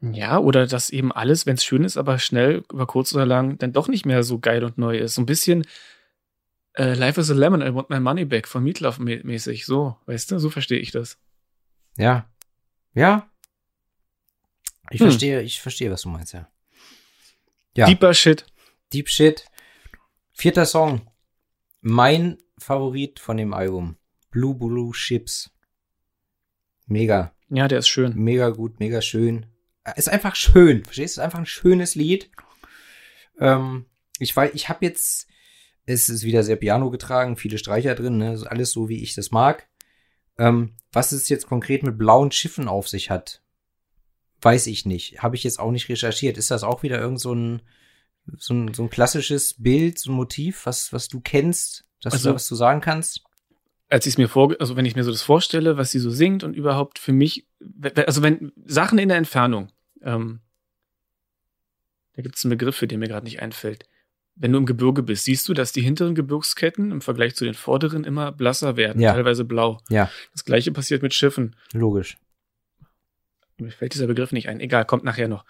[0.00, 3.58] Ja, oder dass eben alles, wenn es schön ist, aber schnell, über kurz oder lang,
[3.58, 5.14] dann doch nicht mehr so geil und neu ist.
[5.14, 5.64] So ein bisschen
[6.74, 9.64] äh, Life is a Lemon, I want my money back von Meatloaf mä- mäßig.
[9.66, 11.18] So, weißt du, so verstehe ich das.
[11.96, 12.28] Ja.
[12.94, 13.30] Ja.
[14.90, 15.06] Ich Hm.
[15.08, 16.48] verstehe, ich verstehe, was du meinst, ja.
[17.76, 17.86] Ja.
[17.86, 18.46] Deeper Shit.
[18.92, 19.44] Deep Shit.
[20.32, 21.02] Vierter Song.
[21.80, 23.96] Mein Favorit von dem Album.
[24.30, 25.50] Blue Blue Ships.
[26.86, 27.34] Mega.
[27.50, 28.14] Ja, der ist schön.
[28.16, 29.46] Mega gut, mega schön.
[29.84, 30.84] Äh, Ist einfach schön.
[30.84, 31.20] Verstehst du?
[31.20, 32.30] Ist einfach ein schönes Lied.
[33.38, 33.86] Ähm,
[34.18, 35.26] ich weiß, ich habe jetzt,
[35.86, 38.30] es ist wieder sehr Piano getragen, viele Streicher drin, ne?
[38.30, 39.68] Also alles so, wie ich das mag.
[40.38, 43.42] Ähm, was es jetzt konkret mit blauen Schiffen auf sich hat,
[44.40, 45.22] weiß ich nicht.
[45.22, 46.36] Habe ich jetzt auch nicht recherchiert.
[46.38, 47.62] Ist das auch wieder irgend so ein,
[48.38, 52.24] so ein, so ein klassisches Bild, so ein Motiv, was, was du kennst, dass Also-
[52.24, 53.24] du da was zu sagen kannst?
[53.92, 56.10] Als ich es mir vor, also wenn ich mir so das vorstelle, was sie so
[56.10, 57.46] singt und überhaupt für mich,
[58.06, 59.70] also wenn Sachen in der Entfernung,
[60.02, 60.40] ähm,
[62.14, 63.86] da gibt es einen Begriff, für den mir gerade nicht einfällt.
[64.34, 67.54] Wenn du im Gebirge bist, siehst du, dass die hinteren Gebirgsketten im Vergleich zu den
[67.54, 69.12] vorderen immer blasser werden, Ja.
[69.12, 69.78] teilweise blau.
[69.90, 70.10] Ja.
[70.32, 71.54] Das gleiche passiert mit Schiffen.
[71.72, 72.16] Logisch.
[73.58, 74.60] Mir fällt dieser Begriff nicht ein.
[74.60, 75.44] Egal, kommt nachher noch.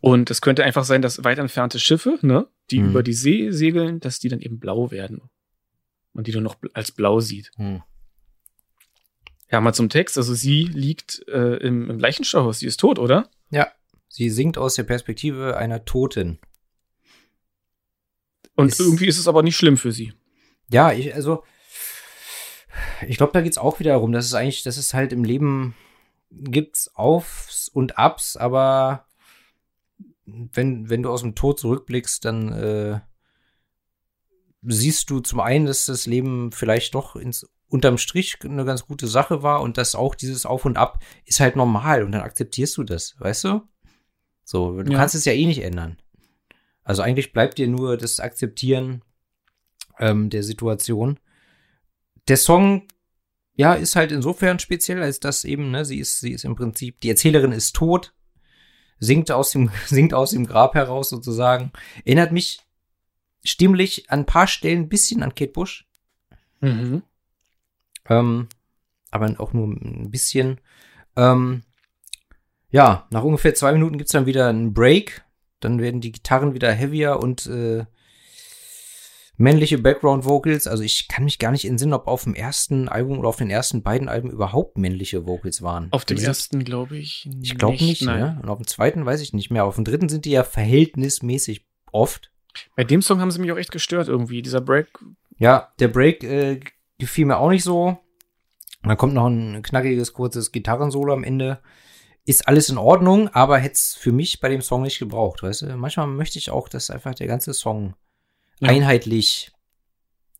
[0.00, 2.90] Und es könnte einfach sein, dass weit entfernte Schiffe, ne, die Mhm.
[2.90, 5.20] über die See segeln, dass die dann eben blau werden.
[6.14, 7.50] Und die du noch als blau sieht.
[7.56, 7.82] Hm.
[9.50, 10.16] Ja, mal zum Text.
[10.18, 12.58] Also sie liegt äh, im, im Leichenschauhaus.
[12.58, 13.30] Sie ist tot, oder?
[13.50, 13.68] Ja.
[14.08, 16.38] Sie singt aus der Perspektive einer Toten.
[18.54, 20.12] Und Ist- irgendwie ist es aber nicht schlimm für sie.
[20.70, 21.44] Ja, ich, also,
[23.06, 25.74] ich glaube, da geht's auch wieder darum, dass es eigentlich, dass es halt im Leben
[26.30, 29.06] gibt's Aufs und Abs, aber
[30.24, 33.00] wenn, wenn du aus dem Tod zurückblickst, dann äh,
[34.62, 39.06] siehst du zum einen, dass das Leben vielleicht doch ins unterm Strich eine ganz gute
[39.06, 42.76] Sache war und dass auch dieses Auf und Ab ist halt normal und dann akzeptierst
[42.76, 43.62] du das, weißt du?
[44.44, 44.98] So, du Ja.
[44.98, 45.96] kannst es ja eh nicht ändern.
[46.84, 49.02] Also eigentlich bleibt dir nur das Akzeptieren
[49.98, 51.18] ähm, der Situation.
[52.28, 52.88] Der Song,
[53.54, 57.00] ja, ist halt insofern speziell, als dass eben, ne, sie ist, sie ist im Prinzip,
[57.00, 58.14] die Erzählerin ist tot,
[58.98, 61.72] singt aus dem, singt aus dem Grab heraus sozusagen.
[62.04, 62.60] Erinnert mich
[63.44, 65.86] stimmlich an ein paar Stellen ein bisschen an Kate Bush.
[66.60, 67.02] Mhm.
[68.08, 68.48] Ähm,
[69.10, 70.60] aber auch nur ein bisschen.
[71.16, 71.62] Ähm,
[72.70, 75.24] ja, nach ungefähr zwei Minuten gibt's dann wieder einen Break.
[75.60, 77.84] Dann werden die Gitarren wieder heavier und äh,
[79.36, 80.66] männliche Background Vocals.
[80.66, 83.50] Also ich kann mich gar nicht entsinnen, ob auf dem ersten Album oder auf den
[83.50, 85.88] ersten beiden Alben überhaupt männliche Vocals waren.
[85.92, 87.28] Auf dem sind- ersten glaube ich.
[87.42, 88.20] Ich glaube nicht, nein.
[88.20, 88.40] ne?
[88.42, 89.64] Und auf dem zweiten weiß ich nicht mehr.
[89.64, 92.31] Auf dem dritten sind die ja verhältnismäßig oft.
[92.76, 94.42] Bei dem Song haben sie mich auch echt gestört irgendwie.
[94.42, 94.88] Dieser Break.
[95.38, 96.60] Ja, der Break äh,
[96.98, 97.98] gefiel mir auch nicht so.
[98.82, 101.60] Dann kommt noch ein knackiges, kurzes Gitarrensolo am Ende.
[102.24, 105.62] Ist alles in Ordnung, aber hätte es für mich bei dem Song nicht gebraucht, weißt
[105.62, 105.76] du?
[105.76, 107.94] Manchmal möchte ich auch, dass einfach der ganze Song
[108.60, 108.68] Ja.
[108.68, 109.50] einheitlich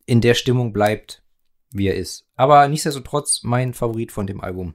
[0.07, 1.23] in der Stimmung bleibt,
[1.71, 2.27] wie er ist.
[2.37, 4.75] Aber nichtsdestotrotz mein Favorit von dem Album.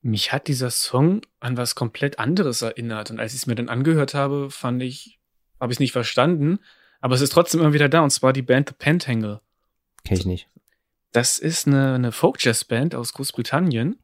[0.00, 3.10] Mich hat dieser Song an was komplett anderes erinnert.
[3.12, 5.20] Und als ich es mir dann angehört habe, fand ich,
[5.62, 6.58] habe ich es nicht verstanden.
[7.00, 8.00] Aber es ist trotzdem immer wieder da.
[8.00, 9.40] Und zwar die Band The Pentangle.
[10.04, 10.48] Kenn ich nicht.
[11.12, 13.96] Das ist eine, eine Folk-Jazz-Band aus Großbritannien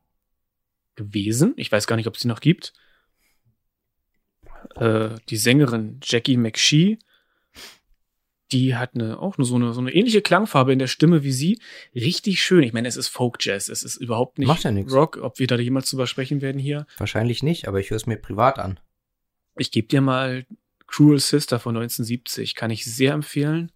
[0.94, 1.54] gewesen.
[1.56, 2.74] Ich weiß gar nicht, ob es die noch gibt.
[4.76, 6.98] Äh, die Sängerin Jackie McShee,
[8.52, 11.60] die hat eine, auch so eine, so eine ähnliche Klangfarbe in der Stimme wie sie.
[11.94, 12.62] Richtig schön.
[12.62, 13.68] Ich meine, es ist Folk-Jazz.
[13.68, 14.92] Es ist überhaupt nicht Macht ja nix.
[14.92, 15.16] Rock.
[15.16, 16.86] Ob wir da jemals drüber sprechen werden hier.
[16.98, 18.78] Wahrscheinlich nicht, aber ich höre es mir privat an.
[19.56, 20.46] Ich gebe dir mal
[20.88, 22.54] Cruel Sister von 1970.
[22.56, 23.70] Kann ich sehr empfehlen.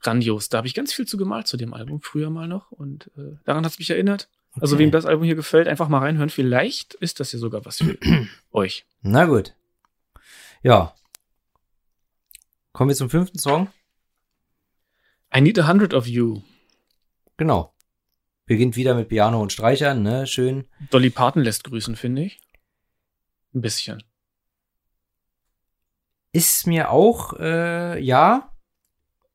[0.00, 0.48] Grandios.
[0.48, 2.70] Da habe ich ganz viel zu gemalt zu dem Album früher mal noch.
[2.72, 4.28] Und äh, daran hat es mich erinnert.
[4.60, 4.84] Also Okay.
[4.84, 6.30] wem das Album hier gefällt, einfach mal reinhören.
[6.30, 7.98] Vielleicht ist das ja sogar was für
[8.52, 8.86] euch.
[9.02, 9.54] Na gut.
[10.62, 10.94] Ja.
[12.72, 13.68] Kommen wir zum fünften Song.
[15.34, 16.42] I Need a Hundred of You.
[17.36, 17.74] Genau.
[18.46, 20.26] Beginnt wieder mit Piano und Streichern, ne?
[20.26, 20.66] Schön.
[20.90, 22.40] Dolly Parton lässt grüßen, finde ich.
[23.54, 24.02] Ein bisschen.
[26.32, 28.50] Ist mir auch, äh, ja.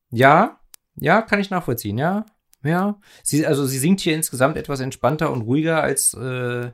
[0.10, 0.60] Ja.
[0.96, 2.26] Ja, kann ich nachvollziehen, ja.
[2.64, 3.00] Ja.
[3.24, 6.72] Sie, also sie singt hier insgesamt etwas entspannter und ruhiger als äh,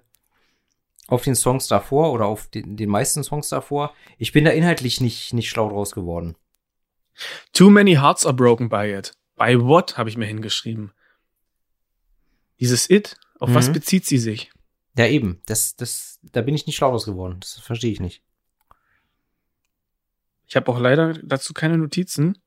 [1.07, 3.93] auf den Songs davor oder auf den, den meisten Songs davor.
[4.17, 6.35] Ich bin da inhaltlich nicht, nicht schlau draus geworden.
[7.51, 9.11] Too many hearts are broken by it.
[9.35, 10.93] By what habe ich mir hingeschrieben.
[12.59, 13.55] Dieses It, auf Mhm.
[13.55, 14.51] was bezieht sie sich?
[14.97, 15.41] Ja, eben.
[15.47, 17.37] Das, das, da bin ich nicht schlau draus geworden.
[17.41, 18.23] Das verstehe ich nicht.
[20.47, 22.37] Ich habe auch leider dazu keine Notizen,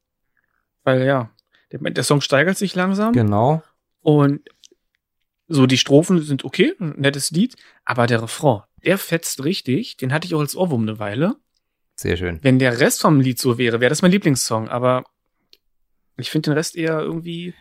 [0.85, 1.31] weil ja,
[1.73, 3.63] der, der Song steigert sich langsam Genau.
[4.01, 4.41] und
[5.49, 10.13] so die Strophen sind okay, ein nettes Lied, aber der Refrain, der fetzt richtig, den
[10.13, 11.37] hatte ich auch als Ohrwurm eine Weile.
[11.95, 12.41] Sehr schön.
[12.43, 15.05] Wenn der Rest vom Lied so wäre, wäre das mein Lieblingssong, aber
[16.17, 17.55] ich finde den Rest eher irgendwie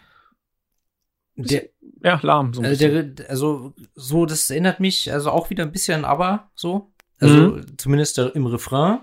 [1.35, 1.69] Der,
[2.03, 3.15] ja lahm so ein also, bisschen.
[3.15, 6.91] der, also, so, das erinnert mich also auch wieder ein bisschen an ABBA, so.
[7.19, 8.99] Also, zumindest der, im Refrain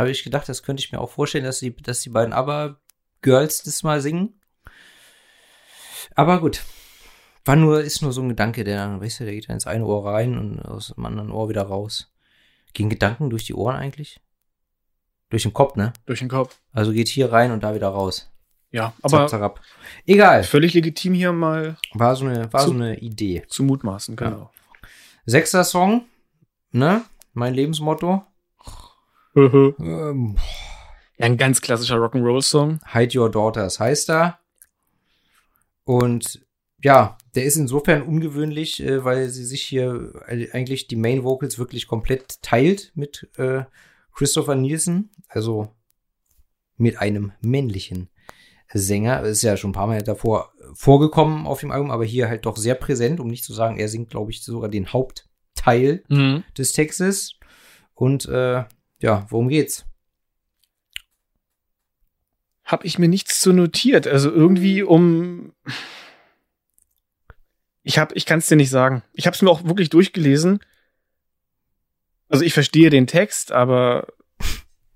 [0.00, 3.62] habe ich gedacht, das könnte ich mir auch vorstellen, dass die, dass die beiden ABBA-Girls
[3.62, 4.40] das mal singen.
[6.14, 6.62] Aber gut.
[7.44, 9.84] War nur, ist nur so ein Gedanke, der, weißt du, der geht da ins eine
[9.86, 12.12] Ohr rein und aus dem anderen Ohr wieder raus.
[12.74, 14.20] Gehen Gedanken durch die Ohren eigentlich?
[15.30, 15.92] Durch den Kopf, ne?
[16.06, 16.60] durch den Kopf.
[16.72, 18.30] Also geht hier rein und da wieder raus.
[18.72, 19.60] Ja, Zap, aber zap.
[20.06, 20.44] Egal.
[20.44, 23.44] völlig legitim hier mal War so eine, war so Zu- eine Idee.
[23.48, 24.50] zu mutmaßen, genau.
[25.26, 26.04] Sechster Song,
[26.70, 27.02] ne?
[27.32, 28.24] Mein Lebensmotto.
[29.34, 30.36] Ja, Ähm,
[31.18, 32.80] ein ganz klassischer Rock'n'Roll-Song.
[32.92, 34.38] Hide Your Daughters heißt er.
[35.84, 36.40] Und
[36.82, 41.58] ja, der ist insofern ungewöhnlich, äh, weil sie sich hier äh, eigentlich die Main Vocals
[41.58, 43.64] wirklich komplett teilt mit äh,
[44.14, 45.68] Christopher Nielsen, also
[46.76, 48.08] mit einem männlichen
[48.72, 49.22] Sänger.
[49.22, 52.56] Ist ja schon ein paar Mal davor vorgekommen auf dem Album, aber hier halt doch
[52.56, 56.44] sehr präsent, um nicht zu sagen, er singt, glaube ich, sogar den Hauptteil Mhm.
[56.56, 57.34] des Textes.
[57.94, 58.64] Und äh,
[59.00, 59.84] ja, worum geht's?
[62.64, 64.06] Hab ich mir nichts zu notiert.
[64.06, 65.52] Also irgendwie um.
[67.82, 69.02] Ich hab, ich kann es dir nicht sagen.
[69.12, 70.60] Ich habe es mir auch wirklich durchgelesen.
[72.28, 74.06] Also ich verstehe den Text, aber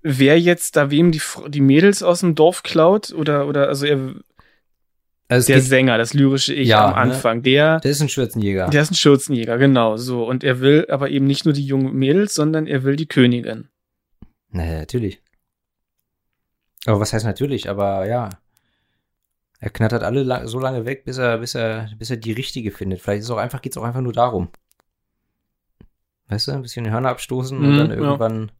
[0.01, 4.13] wer jetzt da wem die, die Mädels aus dem Dorf klaut oder oder also er,
[5.27, 6.95] Also der Sänger, das lyrische Ich Ja, am ne?
[7.13, 8.69] Anfang, der der ist ein Schürzenjäger.
[8.69, 11.93] der ist ein Schürzenjäger, genau so und er will aber eben nicht nur die jungen
[11.93, 13.67] Mädels, sondern er will die Königin.
[14.55, 15.21] Naja, natürlich.
[16.85, 17.69] Aber was heißt natürlich?
[17.69, 18.29] Aber ja.
[19.59, 22.71] Er knattert alle la so lange weg, bis er, bis er, bis er die richtige
[22.71, 23.01] findet.
[23.01, 24.49] Vielleicht ist auch einfach, geht's auch einfach nur darum.
[26.27, 27.95] Weißt du, ein bisschen die Hörner abstoßen und Mhm, dann ja.
[27.95, 28.51] irgendwann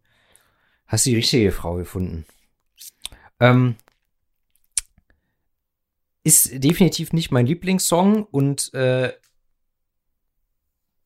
[0.87, 2.25] hast du die richtige Frau gefunden.
[3.39, 3.75] Ähm,
[6.23, 9.13] ist definitiv nicht mein Lieblingssong und äh,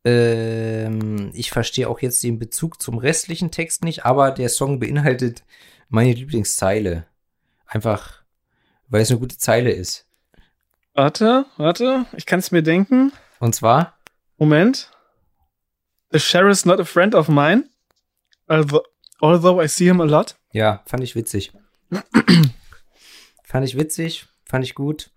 [0.06, 5.44] ähm, ich verstehe auch jetzt den Bezug zum restlichen Text nicht, aber der Song beinhaltet
[5.90, 7.06] meine Lieblingszeile.
[7.66, 8.24] Einfach,
[8.88, 10.08] weil es eine gute Zeile ist.
[10.94, 13.12] Warte, warte, ich kann es mir denken.
[13.40, 13.98] Und zwar,
[14.38, 14.92] Moment.
[16.12, 17.66] The sheriff's not a friend of mine.
[18.48, 18.84] Although,
[19.22, 20.36] although I see him a lot.
[20.52, 21.52] ja, fand ich witzig.
[23.44, 25.12] fand ich witzig, fand ich gut.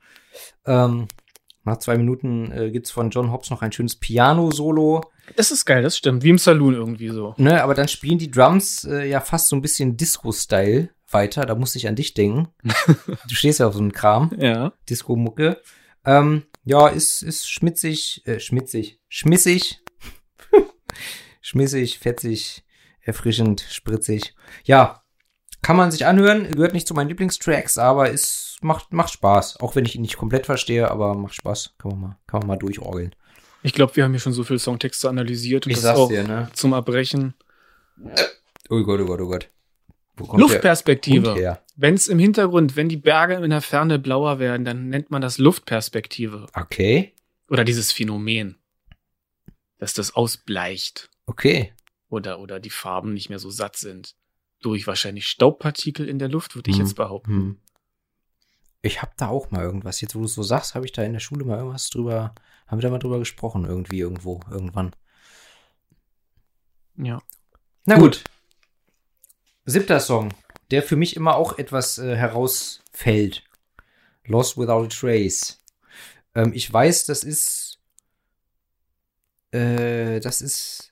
[0.66, 1.08] Ähm,
[1.64, 5.02] nach zwei Minuten äh, gibt's von John Hobbs noch ein schönes Piano-Solo.
[5.36, 6.22] Das ist geil, das stimmt.
[6.24, 7.34] Wie im Saloon irgendwie so.
[7.36, 11.44] Ne, aber dann spielen die Drums äh, ja fast so ein bisschen Disco-Style weiter.
[11.46, 12.48] Da musste ich an dich denken.
[12.62, 14.32] du stehst ja auf so einem Kram.
[14.38, 14.72] Ja.
[14.88, 15.60] Disco-Mucke.
[16.04, 19.80] Ähm, ja, ist, ist schmitzig, äh, schmitzig, schmissig,
[21.40, 22.64] schmissig, fetzig,
[23.00, 24.34] erfrischend, spritzig.
[24.64, 25.01] Ja,
[25.62, 29.60] kann man sich anhören, gehört nicht zu meinen Lieblingstracks, aber es macht, macht Spaß.
[29.60, 31.74] Auch wenn ich ihn nicht komplett verstehe, aber macht Spaß.
[31.78, 33.14] Kann man mal, kann man mal durchorgeln.
[33.62, 36.50] Ich glaube, wir haben hier schon so viel Songtexte analysiert und das auch ne?
[36.52, 37.34] zum Erbrechen.
[38.68, 39.48] Oh Gott, oh Gott, oh Gott.
[40.18, 41.58] Luftperspektive.
[41.76, 45.22] Wenn es im Hintergrund, wenn die Berge in der Ferne blauer werden, dann nennt man
[45.22, 46.48] das Luftperspektive.
[46.54, 47.14] Okay,
[47.48, 48.58] Oder dieses Phänomen.
[49.78, 51.10] Dass das ausbleicht.
[51.26, 51.72] okay.
[52.08, 54.16] Oder, oder die Farben nicht mehr so satt sind.
[54.62, 56.84] Durch wahrscheinlich Staubpartikel in der Luft, würde ich Hm.
[56.86, 57.32] jetzt behaupten.
[57.32, 57.60] Hm.
[58.80, 60.00] Ich habe da auch mal irgendwas.
[60.00, 62.34] Jetzt, wo du es so sagst, habe ich da in der Schule mal irgendwas drüber,
[62.66, 64.92] haben wir da mal drüber gesprochen, irgendwie, irgendwo, irgendwann.
[66.96, 67.22] Ja.
[67.84, 68.24] Na gut.
[69.64, 70.34] Siebter Song,
[70.70, 73.44] der für mich immer auch etwas äh, herausfällt.
[74.24, 75.60] Lost Without a Trace.
[76.34, 77.78] Ähm, ich weiß, das ist,
[79.52, 80.91] äh, das ist,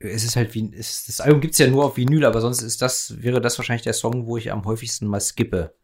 [0.00, 2.82] es ist halt wie, es, das Album gibt's ja nur auf Vinyl, aber sonst ist
[2.82, 5.74] das, wäre das wahrscheinlich der Song, wo ich am häufigsten mal skippe.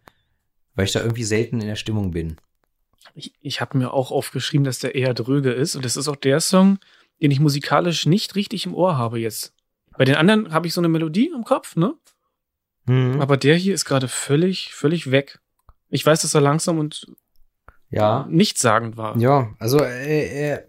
[0.74, 2.36] Weil ich da irgendwie selten in der Stimmung bin.
[3.14, 5.76] Ich, ich habe mir auch aufgeschrieben, dass der eher dröge ist.
[5.76, 6.78] Und das ist auch der Song,
[7.22, 9.52] den ich musikalisch nicht richtig im Ohr habe jetzt.
[9.96, 11.94] Bei den anderen habe ich so eine Melodie im Kopf, ne?
[12.86, 13.20] Mhm.
[13.20, 15.38] Aber der hier ist gerade völlig, völlig weg.
[15.90, 17.06] Ich weiß, dass er langsam und
[17.90, 18.26] ja.
[18.28, 19.16] nichtssagend war.
[19.16, 20.66] Ja, also äh, er,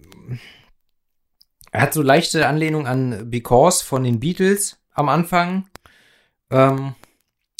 [1.75, 5.69] er hat so leichte Anlehnung an Because von den Beatles am Anfang.
[6.49, 6.95] Ähm,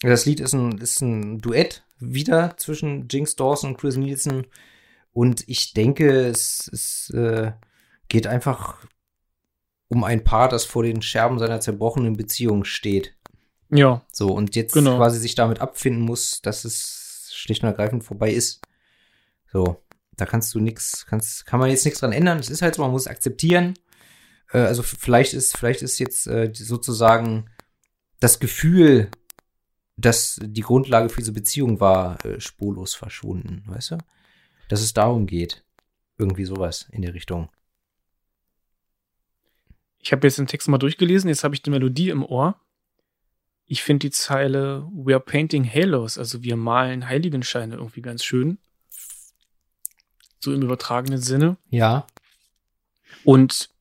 [0.02, 4.48] das Lied ist ein, ist ein Duett wieder zwischen Jinx Dawson und Chris Nielsen.
[5.12, 7.52] Und ich denke, es, es äh,
[8.08, 8.78] geht einfach
[9.90, 13.16] um ein Paar, das vor den Scherben seiner zerbrochenen Beziehung steht.
[13.70, 14.02] Ja.
[14.14, 14.96] So, und jetzt Genau.
[14.96, 18.62] quasi sich damit abfinden muss, dass es schlicht und ergreifend vorbei ist.
[19.52, 19.84] So,
[20.16, 22.40] da kannst du nix, kannst, kann man jetzt nichts dran ändern.
[22.40, 23.74] Es ist halt so, man muss es akzeptieren.
[24.52, 27.50] Äh, also vielleicht ist, vielleicht ist jetzt äh, sozusagen
[28.20, 29.10] das Gefühl,
[29.98, 33.98] dass die Grundlage für diese Beziehung war, äh, spurlos verschwunden, weißt du?
[34.68, 35.64] Dass es darum geht.
[36.18, 37.50] Irgendwie sowas in der Richtung.
[40.00, 42.60] Ich habe jetzt den Text mal durchgelesen, jetzt habe ich die Melodie im Ohr.
[43.66, 48.60] Ich finde die Zeile We are painting halos, also wir malen Heiligenscheine irgendwie ganz schön.
[50.40, 51.58] So im übertragenen Sinne.
[51.70, 52.06] Ja.
[53.24, 53.75] Und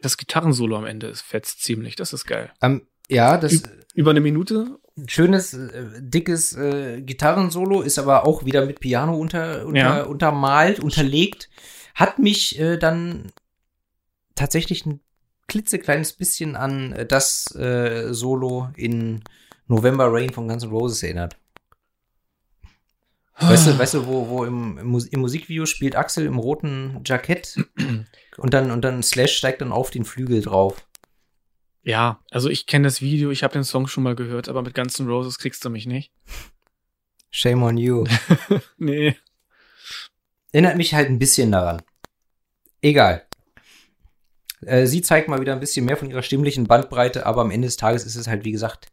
[0.00, 1.96] das Gitarrensolo am Ende ist fetzt ziemlich.
[1.96, 2.50] Das ist geil.
[2.62, 4.78] Ähm, ja, das Üb- Über eine Minute.
[4.96, 10.02] ein schönes, äh, dickes äh, Gitarrensolo, ist aber auch wieder mit Piano unter, unter, Ja.
[10.02, 11.48] untermalt, unterlegt.
[11.94, 13.32] Hat mich äh, dann
[14.34, 15.00] tatsächlich ein
[15.48, 19.22] klitzekleines bisschen an äh, das äh, Solo in
[19.66, 21.36] November Rain von Guns N' Roses erinnert.
[23.40, 27.02] Weißt du, weißt du, wo, wo im, im, Mus im Musikvideo spielt Axel im roten
[27.04, 27.56] Jackett
[28.36, 30.84] und dann, und dann Slash steigt dann auf den Flügel drauf.
[31.82, 34.74] Ja, also ich kenne das Video, ich habe den Song schon mal gehört, aber mit
[34.74, 36.12] Guns N' Roses kriegst du mich nicht.
[37.30, 38.04] Shame on you.
[38.76, 39.16] Nee.
[40.52, 41.82] Erinnert mich halt ein bisschen daran.
[42.80, 43.26] Egal.
[44.62, 47.68] Äh, sie zeigt mal wieder ein bisschen mehr von ihrer stimmlichen Bandbreite, aber am Ende
[47.68, 48.88] des Tages ist es halt, wie gesagt,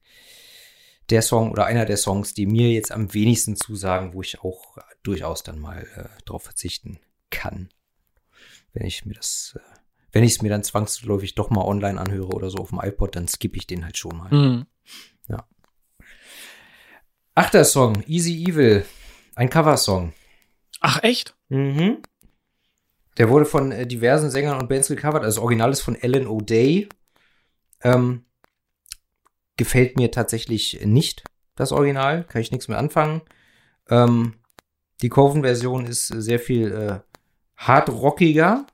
[1.09, 4.77] der Song oder einer der Songs, die mir jetzt am wenigsten zusagen, wo ich auch
[5.03, 7.69] durchaus dann mal äh, drauf verzichten kann.
[8.73, 9.77] Wenn ich mir das, äh,
[10.11, 13.15] wenn ich es mir dann zwangsläufig doch mal online anhöre oder so auf dem iPod,
[13.15, 14.31] dann skippe ich den halt schon mal.
[14.31, 14.65] Hm.
[17.37, 18.85] Achter Song, Easy Evil,
[19.35, 20.13] ein Coversong.
[20.79, 21.35] Ach, echt?
[21.49, 21.97] Mhm.
[23.17, 25.23] Der wurde von äh, diversen Sängern und Bands gecovert.
[25.23, 26.87] Also das Original ist von Alan O'Day.
[27.81, 28.24] Ähm,
[29.57, 31.23] gefällt mir tatsächlich nicht,
[31.55, 32.23] das Original.
[32.25, 33.21] Kann ich nichts mehr anfangen.
[33.89, 34.35] Ähm,
[35.01, 36.99] die Coven-Version ist sehr viel äh,
[37.57, 38.65] hardrockiger.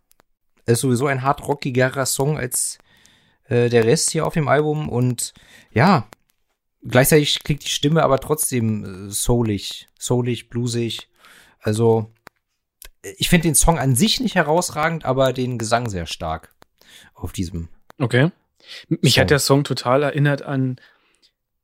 [0.65, 2.78] Ist sowieso ein hardrockigerer Song als
[3.46, 4.89] äh, der Rest hier auf dem Album.
[4.89, 5.34] Und
[5.72, 6.08] ja,
[6.88, 11.10] gleichzeitig klingt die Stimme aber trotzdem äh, soulig, soulig, bluesig.
[11.60, 12.12] Also
[13.17, 16.54] ich finde den Song an sich nicht herausragend, aber den Gesang sehr stark
[17.13, 17.70] auf diesem.
[18.00, 18.32] Okay.
[18.89, 19.21] Mich Song.
[19.21, 20.78] hat der Song total erinnert an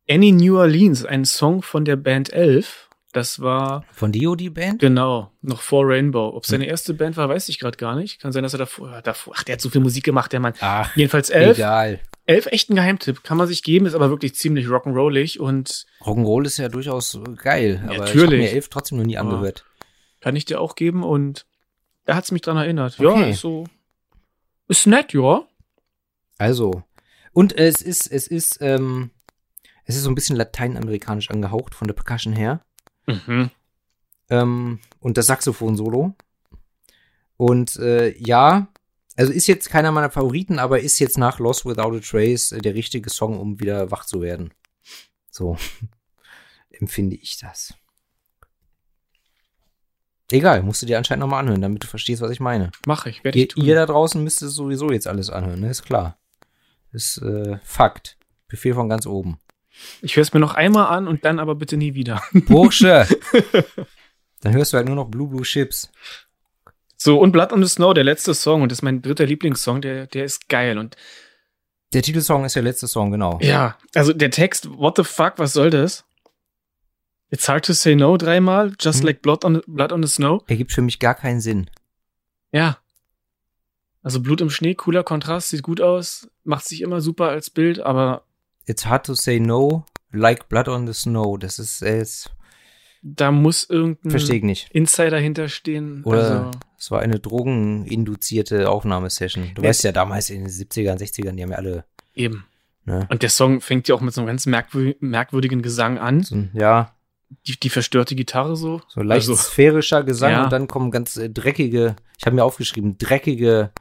[0.09, 2.89] Annie New Orleans, ein Song von der Band Elf.
[3.13, 4.79] Das war Von Dio die Band?
[4.79, 6.27] genau noch vor Rainbow.
[6.35, 6.49] Ob Hm.
[6.49, 8.21] seine erste Band war, weiß ich gerade gar nicht.
[8.21, 9.33] Kann sein, dass er davor, davor.
[9.37, 10.53] Ach, der hat so viel Musik gemacht, der Mann.
[10.59, 11.57] Ach, Jedenfalls Elf.
[11.57, 11.99] egal.
[12.25, 13.23] Elf echt ein Geheimtipp.
[13.23, 17.79] Kann man sich geben, ist aber wirklich ziemlich rock'n'rollig und Rock'n'Roll ist ja durchaus geil,
[17.85, 18.39] aber ich habe Natürlich.
[18.41, 19.63] mir Elf trotzdem noch nie Aber- angehört.
[20.19, 21.45] kann ich dir auch geben und
[22.05, 22.97] da hat's mich dran erinnert.
[22.99, 23.31] Ja, Okay.
[23.31, 23.63] ist so.
[24.67, 25.43] Ist nett, ja.
[26.37, 26.83] Also,
[27.33, 29.11] und es ist, es ist, ähm,
[29.85, 32.61] es ist so ein bisschen lateinamerikanisch angehaucht von der Percussion her.
[33.05, 33.51] Mhm.
[34.29, 36.13] ähm, und das Saxophon-Solo.
[37.37, 38.67] Und äh, ja,
[39.15, 42.59] also ist jetzt keiner meiner Favoriten, aber ist jetzt nach Lost Without a Trace äh,
[42.59, 44.53] der richtige Song, um wieder wach zu werden.
[45.31, 45.57] So
[46.69, 47.73] empfinde ich das.
[50.29, 52.71] Egal, musst du dir anscheinend nochmal anhören, damit du verstehst, was ich meine.
[52.85, 53.63] Mach ich, werde ich Ihr, tun.
[53.63, 55.69] ihr da draußen müsst es sowieso jetzt alles anhören, ne?
[55.69, 56.19] Ist klar.
[56.91, 58.17] Ist äh, Fakt.
[58.47, 59.39] Befehl von ganz oben.
[60.01, 62.21] Ich höre es mir noch einmal an und dann aber bitte nie wieder.
[62.47, 63.07] Bursche!
[64.41, 65.91] Dann hörst du halt nur noch Blue Blue Chips.
[66.95, 69.81] So, und Blood on the Snow, der letzte Song, und das ist mein dritter Lieblingssong,
[69.81, 70.77] der, der ist geil.
[70.77, 70.95] Und
[71.93, 73.39] Der Titelsong ist der letzte Song, genau.
[73.41, 76.05] ja, also der Text, what the fuck, was soll das?
[77.29, 79.05] It's hard to say no dreimal, just Hm.
[79.07, 80.43] like blood on, the, blood on the Snow.
[80.47, 81.69] Ergibt für mich gar keinen Sinn.
[82.51, 82.77] Ja.
[84.01, 87.79] Also Blut im Schnee, cooler Kontrast, sieht gut aus, macht sich immer super als Bild,
[87.79, 88.23] aber
[88.65, 91.37] It's hard to say no, like blood on the snow.
[91.39, 92.31] Das ist äh, jetzt,
[93.01, 94.69] da muss irgendein verstehe ich nicht.
[94.71, 96.03] Insider hinterstehen.
[96.03, 96.17] Oder
[96.47, 99.51] also, es war eine drogeninduzierte Aufnahmesession.
[99.55, 99.69] Du Ja.
[99.69, 102.45] weißt ja, damals in den 70ern, 60ern, die haben ja alle, eben.
[102.85, 103.07] ne?
[103.09, 106.23] Und der Song fängt ja auch mit so einem ganz merkwür merkwürdigen Gesang an.
[106.23, 106.93] So, ja,
[107.45, 108.81] Die, die verstörte Gitarre so.
[108.87, 110.43] so leicht Also, sphärischer Gesang Ja.
[110.45, 113.71] und dann kommen ganz äh, dreckige, ich habe mir aufgeschrieben, dreckige,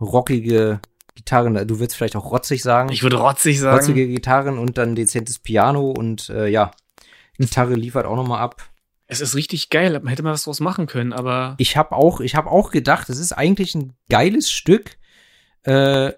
[0.00, 0.80] rockige
[1.16, 1.66] Gitarren.
[1.66, 2.90] Du würdest vielleicht auch rotzig sagen.
[2.92, 3.76] ich würde rotzig sagen.
[3.76, 6.70] rotzige Gitarren und dann dezentes Piano und äh, ja,
[7.38, 8.62] Gitarre liefert auch noch mal ab.
[9.08, 12.20] Es ist richtig geil, man hätte mal was draus machen können, aber Ich habe auch,
[12.20, 14.96] ich habe auch gedacht, es ist eigentlich ein geiles Stück.
[15.62, 16.12] Äh,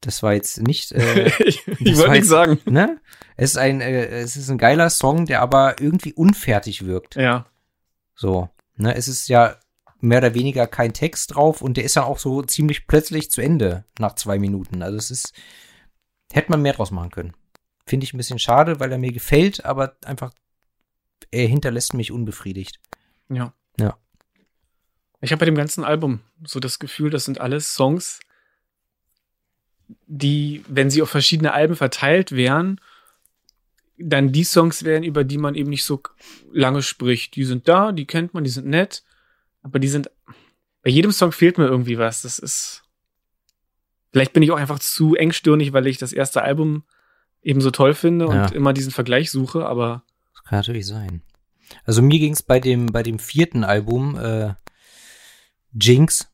[0.00, 2.58] das war jetzt nicht, äh, ich, ich wollte nichts sagen.
[2.64, 3.00] ne?
[3.36, 7.16] Es ist ein, äh, es ist ein geiler Song, der aber irgendwie unfertig wirkt.
[7.16, 7.46] Ja.
[8.14, 8.48] So.
[8.76, 9.56] Ne, es ist ja
[10.06, 13.40] mehr oder weniger kein Text drauf und der ist dann auch so ziemlich plötzlich zu
[13.40, 14.82] Ende nach zwei Minuten.
[14.82, 15.32] Also es ist,
[16.32, 17.32] hätte man mehr draus machen können.
[17.86, 20.32] Finde ich ein bisschen schade, weil er mir gefällt, aber einfach,
[21.30, 22.80] er hinterlässt mich unbefriedigt.
[23.28, 23.52] Ja.
[23.78, 23.96] Ja.
[25.20, 28.20] Ich habe bei dem ganzen Album so das Gefühl, das sind alles Songs,
[30.06, 32.80] die, wenn sie auf verschiedene Alben verteilt wären,
[33.98, 36.02] dann die Songs wären, über die man eben nicht so
[36.52, 37.36] lange spricht.
[37.36, 39.04] Die sind da, die kennt man, die sind nett,
[39.66, 40.10] aber die sind,
[40.82, 42.22] bei jedem Song fehlt mir irgendwie was.
[42.22, 42.84] Das ist,
[44.12, 46.84] vielleicht bin ich auch einfach zu engstirnig, weil ich das erste Album
[47.42, 48.44] eben so toll finde Ja.
[48.44, 50.04] und immer diesen Vergleich suche, aber
[50.34, 51.22] Das kann natürlich sein.
[51.84, 54.54] Also mir ging es bei dem, bei dem vierten Album, äh,
[55.72, 56.28] Jinx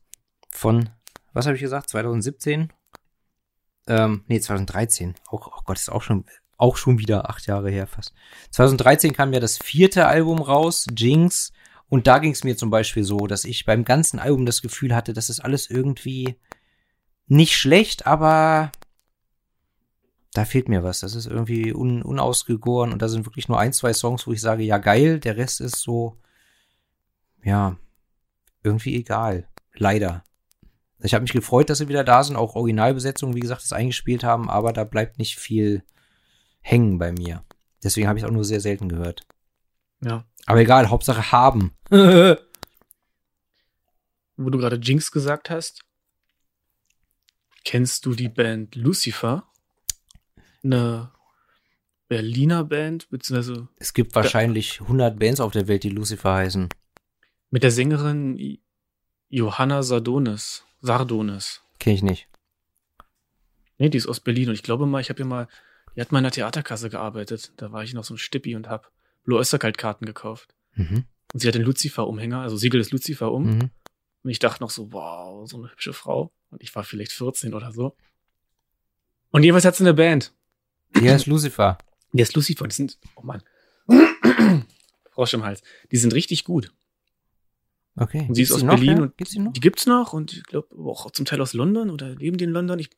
[0.51, 0.89] von,
[1.33, 2.71] was habe ich gesagt, 2017?
[3.87, 5.15] Ähm, nee, 2013.
[5.27, 6.25] Auch, oh Gott, ist auch schon,
[6.57, 8.13] auch schon wieder acht Jahre her fast.
[8.51, 11.51] 2013 kam ja das vierte Album raus, Jinx.
[11.93, 14.95] Und da ging es mir zum Beispiel so, dass ich beim ganzen Album das Gefühl
[14.95, 16.39] hatte, das ist alles irgendwie
[17.27, 18.71] nicht schlecht, aber
[20.33, 21.01] da fehlt mir was.
[21.01, 24.41] Das ist irgendwie un, unausgegoren und da sind wirklich nur ein, zwei Songs, wo ich
[24.41, 26.17] sage, ja geil, der Rest ist so,
[27.43, 27.77] ja,
[28.63, 29.47] irgendwie egal.
[29.75, 30.23] Leider.
[30.97, 34.23] Ich habe mich gefreut, dass sie wieder da sind, auch Originalbesetzungen, wie gesagt, das eingespielt
[34.23, 35.83] haben, aber da bleibt nicht viel
[36.59, 37.43] hängen bei mir.
[37.83, 39.27] Deswegen habe ich es auch nur sehr selten gehört.
[40.01, 40.25] ja.
[40.45, 41.73] Aber egal, Hauptsache haben.
[41.89, 42.37] Wo
[44.49, 45.83] du gerade Jinx gesagt hast,
[47.63, 49.47] kennst du die Band Lucifer?
[50.63, 51.11] Eine
[52.07, 56.69] Berliner Band, beziehungsweise es gibt wahrscheinlich 100 Bands auf der Welt, die Lucifer heißen.
[57.49, 58.59] mit der Sängerin
[59.29, 60.65] Johanna Sardonis.
[60.81, 61.61] Sardonis.
[61.79, 62.27] Kenne ich nicht.
[63.77, 65.47] Nee, die ist aus Berlin und ich glaube mal, ich habe ja mal,
[65.95, 67.51] die hat mal in der Theaterkasse gearbeitet.
[67.57, 68.91] Da war ich noch so ein Stippi und hab
[69.23, 70.53] Blue Oystercult-Karten gekauft.
[70.75, 71.05] Mhm.
[71.33, 73.57] Und sie hat den Lucifer-Umhänger, also Siegel des Lucifer um.
[73.57, 73.69] Mhm.
[74.23, 76.31] Und ich dachte noch so, wow, so eine hübsche Frau.
[76.49, 77.95] Und ich war vielleicht 14 oder so.
[79.31, 80.33] Und jeweils hat sie eine Band.
[80.97, 81.77] Hier ist Lucifer.
[82.11, 82.67] Die ist Lucifer.
[82.67, 83.41] Die sind, oh Mann.
[85.11, 85.61] Frosch im Hals.
[85.91, 86.71] Die sind richtig gut.
[87.95, 88.25] Okay.
[88.27, 89.03] Und sie ist Gibt's aus die noch, Berlin ja?
[89.03, 89.53] und Gibt's die noch?
[89.53, 92.51] Die gibt's noch und ich glaube auch zum Teil aus London oder leben die in
[92.51, 92.79] London.
[92.79, 92.89] Ich,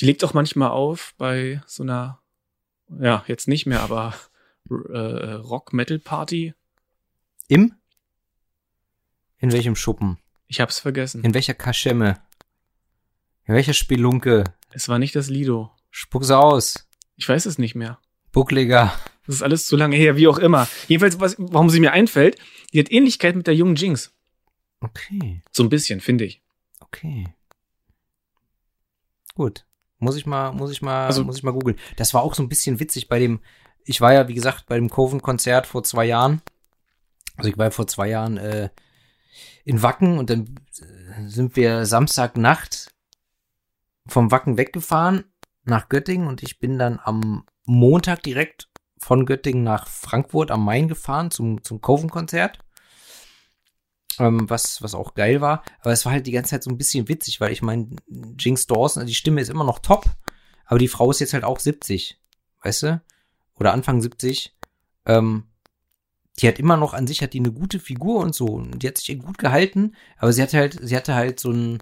[0.00, 2.20] die legt auch manchmal auf bei so einer,
[3.00, 4.14] ja, jetzt nicht mehr, aber
[4.92, 6.54] äh, Rock-Metal-Party.
[7.48, 7.74] Im?
[9.38, 10.18] In welchem Schuppen?
[10.46, 11.24] Ich hab's vergessen.
[11.24, 12.20] In welcher Kaschemme?
[13.44, 14.44] In welcher Spelunke?
[14.70, 15.70] Es war nicht das Lido.
[15.90, 16.88] Spuck's aus.
[17.16, 17.98] Ich weiß es nicht mehr.
[18.32, 18.92] Buckliger.
[19.26, 20.66] Das ist alles zu lange her, wie auch immer.
[20.88, 22.38] Jedenfalls, was, warum sie mir einfällt,
[22.72, 24.14] die hat Ähnlichkeit mit der jungen Jinx.
[24.80, 26.42] Okay, So ein bisschen, finde ich.
[26.80, 27.26] okay.
[29.34, 29.64] Gut.
[29.98, 31.78] Muss ich mal, muss ich mal, Also- muss ich mal googeln.
[31.96, 33.40] Das war auch so ein bisschen witzig bei dem,
[33.84, 36.42] ich war ja, wie gesagt, bei dem Coven-Konzert vor zwei Jahren.
[37.36, 38.70] Also ich war ja vor zwei Jahren äh,
[39.64, 42.92] in Wacken und dann äh, sind wir Samstagnacht
[44.06, 45.24] vom Wacken weggefahren
[45.64, 48.68] nach Göttingen und ich bin dann am Montag direkt
[48.98, 52.58] von Göttingen nach Frankfurt am Main gefahren zum, zum Coven-Konzert.
[54.18, 55.62] Ähm, was, was auch geil war.
[55.80, 57.88] Aber es war halt die ganze Zeit so ein bisschen witzig, weil ich meine,
[58.38, 60.04] Jinx Dawson, die Stimme ist immer noch top,
[60.66, 62.20] aber die Frau ist jetzt halt auch 70,
[62.62, 63.02] weißt du?
[63.58, 64.54] Oder Anfang 70.
[65.06, 65.44] Ähm,
[66.38, 68.46] die hat immer noch an sich, hat die eine gute Figur und so.
[68.46, 71.78] Und die hat sich gut gehalten, aber sie hatte halt, sie hatte halt so ein,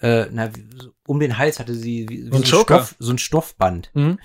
[0.00, 0.50] äh, na,
[1.06, 2.44] um den Hals hatte sie wie, wie So ein.
[2.44, 3.90] Stoff, so ein Stoffband.
[3.94, 4.18] Mhm.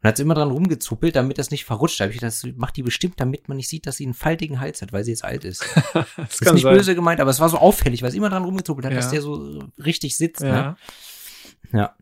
[0.00, 1.98] Und hat sie immer dran rumgezuppelt, damit das nicht verrutscht.
[1.98, 4.14] Da hab ich gedacht, das macht die bestimmt, damit man nicht sieht, dass sie einen
[4.14, 5.64] faltigen Hals hat, weil sie jetzt alt ist.
[5.92, 8.44] Das Das ist nicht böse gemeint, aber es war so auffällig, weil sie immer dran
[8.44, 8.98] rumgezuppelt hat, Ja.
[9.00, 10.42] dass der so richtig sitzt.
[10.42, 10.52] Ja.
[10.70, 10.76] Ne?
[11.72, 11.96] Ja.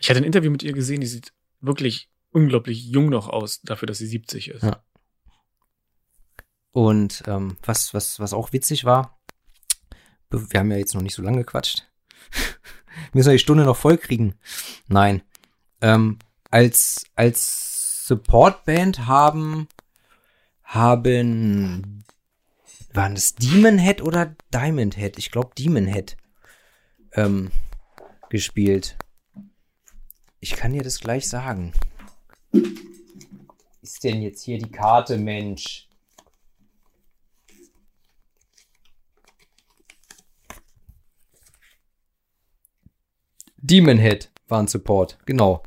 [0.00, 3.86] Ich hatte ein Interview mit ihr gesehen, die sieht wirklich unglaublich jung noch aus, dafür,
[3.86, 4.62] dass sie 70 ist.
[4.62, 4.82] Ja.
[6.72, 9.20] Und ähm, was, was, was auch witzig war,
[10.30, 11.86] wir haben ja jetzt noch nicht so lange gequatscht.
[13.12, 14.34] Müssen wir die Stunde noch voll kriegen?
[14.88, 15.22] Nein.
[15.82, 16.18] Ähm,
[16.50, 19.68] als, als Supportband haben,
[20.62, 22.04] haben,
[22.94, 25.18] waren es Demon Head oder Diamond Head?
[25.18, 26.16] Ich glaube Demon Head
[27.12, 27.50] ähm,
[28.30, 28.96] gespielt.
[30.40, 31.72] Ich kann dir das gleich sagen.
[33.82, 35.88] Ist denn jetzt hier die Karte, Mensch?
[43.56, 45.62] Demon Head war ein Support, genau.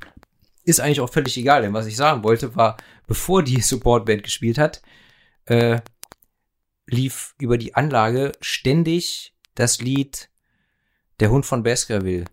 [0.63, 2.77] Ist eigentlich auch völlig egal, denn was ich sagen wollte, war,
[3.07, 4.81] bevor die Supportband gespielt hat,
[5.45, 5.79] äh,
[6.87, 10.29] lief über die Anlage ständig das Lied
[11.19, 12.25] Der Hund von Baskerville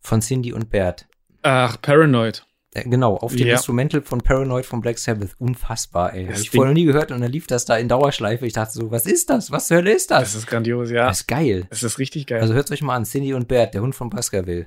[0.00, 1.08] von Cindy und Bert.
[1.42, 2.46] Ach, Paranoid.
[2.74, 3.54] Äh, genau, auf dem Ja.
[3.54, 5.34] Instrumental von Paranoid von Black Sabbath.
[5.38, 6.26] Unfassbar, ey.
[6.26, 8.46] Habe ich vorher noch nie gehört und dann lief das da in Dauerschleife.
[8.46, 9.50] Ich dachte so, was ist das?
[9.50, 10.22] Was zur Hölle ist das?
[10.22, 11.06] Das ist grandios, ja.
[11.06, 11.66] Das ist geil.
[11.68, 12.40] Das ist richtig geil.
[12.40, 14.66] Also hört euch mal an, Cindy und Bert, der Hund von Baskerville.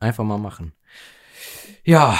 [0.00, 0.72] Einfach mal machen.
[1.84, 2.18] Ja.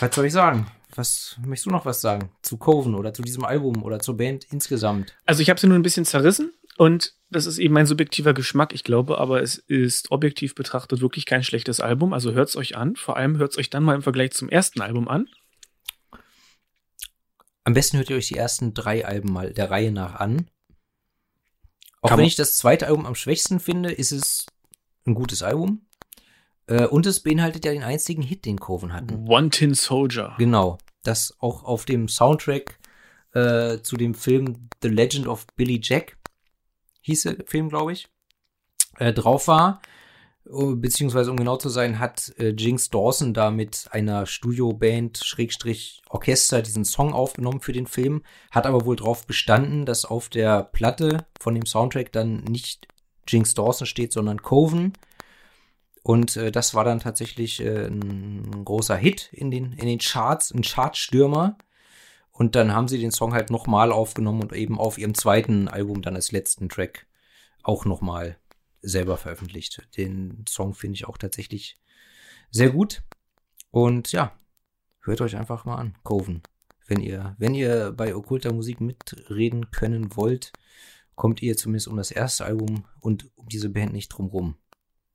[0.00, 0.66] Was soll ich sagen?
[0.94, 2.30] Was möchtest du noch was sagen?
[2.42, 5.16] Zu Coven oder zu diesem Album oder zur Band insgesamt?
[5.26, 8.72] Also ich habe sie nur ein bisschen zerrissen und das ist eben mein subjektiver Geschmack.
[8.72, 12.12] Ich glaube aber, es ist objektiv betrachtet wirklich kein schlechtes Album.
[12.12, 12.96] Also hört's euch an.
[12.96, 15.28] Vor allem hört's euch dann mal im Vergleich zum ersten Album an.
[17.64, 20.48] Am besten hört ihr euch die ersten drei Alben mal der Reihe nach an.
[22.00, 24.46] Auch Kann wenn ich das zweite Album am schwächsten finde, ist es
[25.04, 25.84] ein gutes Album.
[26.66, 29.28] Äh, und es beinhaltet ja den einzigen Hit, den Coven hatten.
[29.28, 30.34] One Tin Soldier.
[30.38, 30.78] Genau.
[31.02, 32.78] Das auch auf dem Soundtrack
[33.32, 36.17] äh, zu dem Film The Legend of Billy Jack,
[37.08, 38.08] hieß der Film, glaube ich,
[38.98, 39.80] äh, drauf war.
[40.50, 46.02] Oh, Beziehungsweise, um genau zu sein, hat äh, Jinx Dawson da mit einer Studioband, Schrägstrich
[46.08, 50.62] Orchester, diesen Song aufgenommen für den Film, hat aber wohl drauf bestanden, dass auf der
[50.62, 52.88] Platte von dem Soundtrack dann nicht
[53.26, 54.94] Jinx Dawson steht, sondern Coven.
[56.02, 60.50] Und äh, das war dann tatsächlich äh, ein großer Hit in den, in den Charts,
[60.50, 61.58] ein Chartstürmer.
[62.38, 66.02] Und dann haben sie den Song halt nochmal aufgenommen und eben auf ihrem zweiten Album
[66.02, 67.08] dann als letzten Track
[67.64, 68.38] auch nochmal
[68.80, 69.88] selber veröffentlicht.
[69.96, 71.80] Den Song finde ich auch tatsächlich
[72.52, 73.02] sehr gut.
[73.72, 74.38] Und ja,
[75.00, 76.44] hört euch einfach mal an, Coven.
[76.86, 80.52] Wenn ihr, wenn ihr bei okkulter Musik mitreden können wollt,
[81.16, 84.54] kommt ihr zumindest um das erste Album und um diese Band nicht drumrum.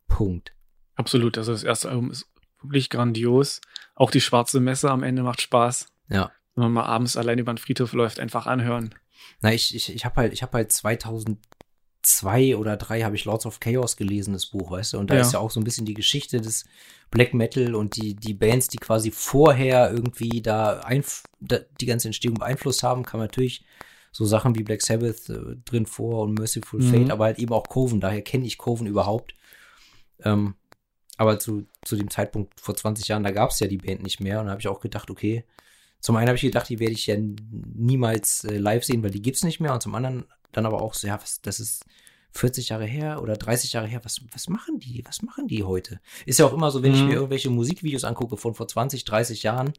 [0.09, 0.53] Punkt.
[0.95, 1.37] Absolut.
[1.37, 2.29] Also das erste Album ist
[2.61, 3.61] wirklich grandios.
[3.95, 5.87] Auch die schwarze Messe am Ende macht Spaß.
[6.09, 6.33] Ja.
[6.55, 8.93] Wenn man mal abends allein über den Friedhof läuft, einfach anhören.
[9.41, 13.45] Na, ich, ich, ich habe halt, ich habe halt 2002 oder drei habe ich Lords
[13.45, 14.99] of Chaos gelesen, das Buch, weißt du?
[14.99, 15.21] Und da Ja.
[15.21, 16.65] ist ja auch so ein bisschen die Geschichte des
[17.11, 22.07] Black Metal und die, die Bands, die quasi vorher irgendwie da, einf da die ganze
[22.07, 23.63] Entstehung beeinflusst haben, kam natürlich
[24.11, 26.83] so Sachen wie Black Sabbath äh, drin vor und Merciful Mhm.
[26.83, 29.33] Fate, aber halt eben auch Coven, daher kenne ich Coven überhaupt.
[30.23, 30.55] Ähm,
[31.17, 34.19] aber zu, zu dem Zeitpunkt vor 20 Jahren, da gab es ja die Band nicht
[34.19, 35.45] mehr und da habe ich auch gedacht, okay,
[36.03, 39.21] zum einen habe ich gedacht, die werde ich ja niemals äh, live sehen, weil die
[39.21, 39.73] gibt's nicht mehr.
[39.73, 41.85] Und zum anderen dann aber auch so, ja, was, das ist
[42.31, 44.01] 40 Jahre her oder 30 Jahre her.
[44.03, 45.01] Was, was machen die?
[45.07, 46.01] Was machen die heute?
[46.25, 47.07] Ist ja auch immer so, wenn ich Mhm.
[47.07, 49.71] mir irgendwelche Musikvideos angucke von vor 20, 30 Jahren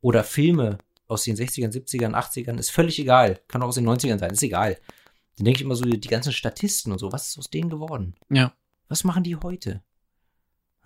[0.00, 3.40] oder Filme aus den 60ern, 70ern, 80ern, ist völlig egal.
[3.46, 4.76] Kann auch aus den 90ern sein, ist egal.
[5.36, 8.14] Dann denke ich immer so, die ganzen Statisten und so, was ist aus denen geworden?
[8.28, 8.52] Ja.
[8.88, 9.82] Was machen die heute?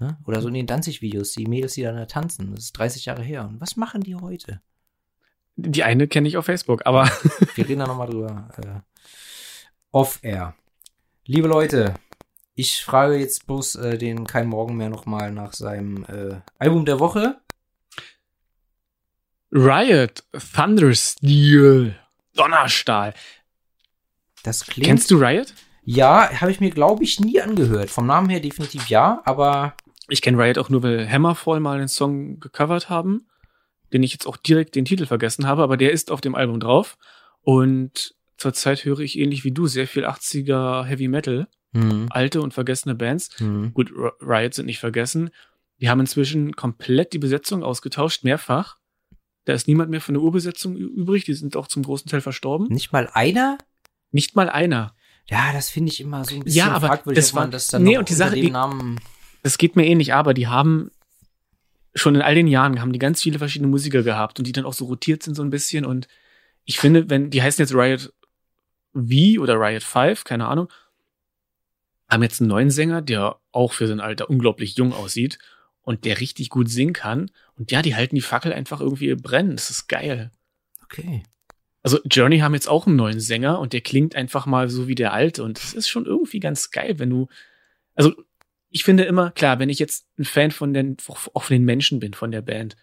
[0.00, 0.18] Ja?
[0.26, 3.46] Oder so in den Danzig-Videos, die Mädels, die da tanzen, das ist 30 Jahre her.
[3.48, 4.60] Und was machen die heute?
[5.56, 7.06] Die eine kenne ich auf Facebook, aber
[7.54, 8.48] Wir reden da nochmal drüber.
[8.58, 8.80] Äh,
[9.90, 10.54] Off-Air.
[11.24, 11.94] Liebe Leute,
[12.54, 17.00] ich frage jetzt bloß äh, den Kein Morgen mehr nochmal nach seinem äh, Album der
[17.00, 17.40] Woche.
[19.50, 20.24] Riot,
[20.54, 21.98] Thundersteel,
[22.34, 23.14] Donnerstahl.
[24.42, 24.86] Das klingt.
[24.86, 25.54] Kennst du Riot?
[25.82, 27.90] Ja, habe ich mir, glaube ich, nie angehört.
[27.90, 29.74] Vom Namen her definitiv ja, aber
[30.08, 33.26] Ich kenne Riot auch nur, weil Hammerfall mal einen Song gecovert haben,
[33.92, 36.60] den ich jetzt auch direkt den Titel vergessen habe, aber der ist auf dem Album
[36.60, 36.96] drauf.
[37.42, 42.54] Und zurzeit höre ich ähnlich wie du sehr viel 80er Heavy Metal, hm, alte und
[42.54, 43.30] vergessene Bands.
[43.38, 45.30] hm, Gut, Riot sind nicht vergessen.
[45.80, 48.76] Die haben inzwischen komplett die Besetzung ausgetauscht, mehrfach.
[49.44, 51.24] Da ist niemand mehr von der Urbesetzung übrig.
[51.24, 52.66] Die sind auch zum großen Teil verstorben.
[52.68, 53.58] nicht mal einer?
[54.10, 54.94] Nicht mal einer.
[55.26, 57.50] Ja, das finde ich immer so ein bisschen Ja, aber fragwürdig, das ob man war-
[57.50, 58.50] das dann nee, und die Sache, die-.
[59.48, 60.90] Das geht mir ähnlich, aber die haben
[61.94, 64.66] schon in all den Jahren haben die ganz viele verschiedene Musiker gehabt und die dann
[64.66, 66.06] auch so rotiert sind so ein bisschen und
[66.66, 68.12] ich finde, wenn die heißen jetzt Riot
[68.92, 70.68] V oder Riot 5, keine Ahnung,
[72.10, 75.38] haben jetzt einen neuen Sänger, der auch für sein Alter unglaublich jung aussieht
[75.80, 79.56] und der richtig gut singen kann und ja, die halten die Fackel einfach irgendwie brennen,
[79.56, 80.30] das ist geil.
[80.84, 81.22] Okay.
[81.82, 84.94] Also Journey haben jetzt auch einen neuen Sänger und der klingt einfach mal so wie
[84.94, 87.28] der alte und das ist schon irgendwie ganz geil, wenn du
[87.94, 88.12] also
[88.70, 92.00] ich finde immer klar, wenn ich jetzt ein Fan von den auch von den Menschen
[92.00, 92.76] bin von der Band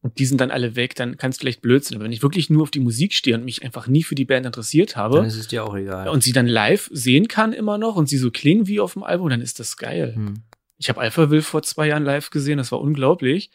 [0.00, 2.22] und die sind dann alle weg, dann kann es vielleicht blöd sein, aber wenn ich
[2.22, 5.02] wirklich nur auf die Musik stehe und mich einfach nie für die Band interessiert Dann
[5.02, 6.08] habe ist es dir auch egal.
[6.08, 9.02] und sie dann live sehen kann immer noch und sie so klingen wie auf dem
[9.02, 10.14] Album, dann ist das geil.
[10.14, 10.34] hm.
[10.80, 13.50] Ich habe Alpha Will vor zwei Jahren live gesehen, das war unglaublich.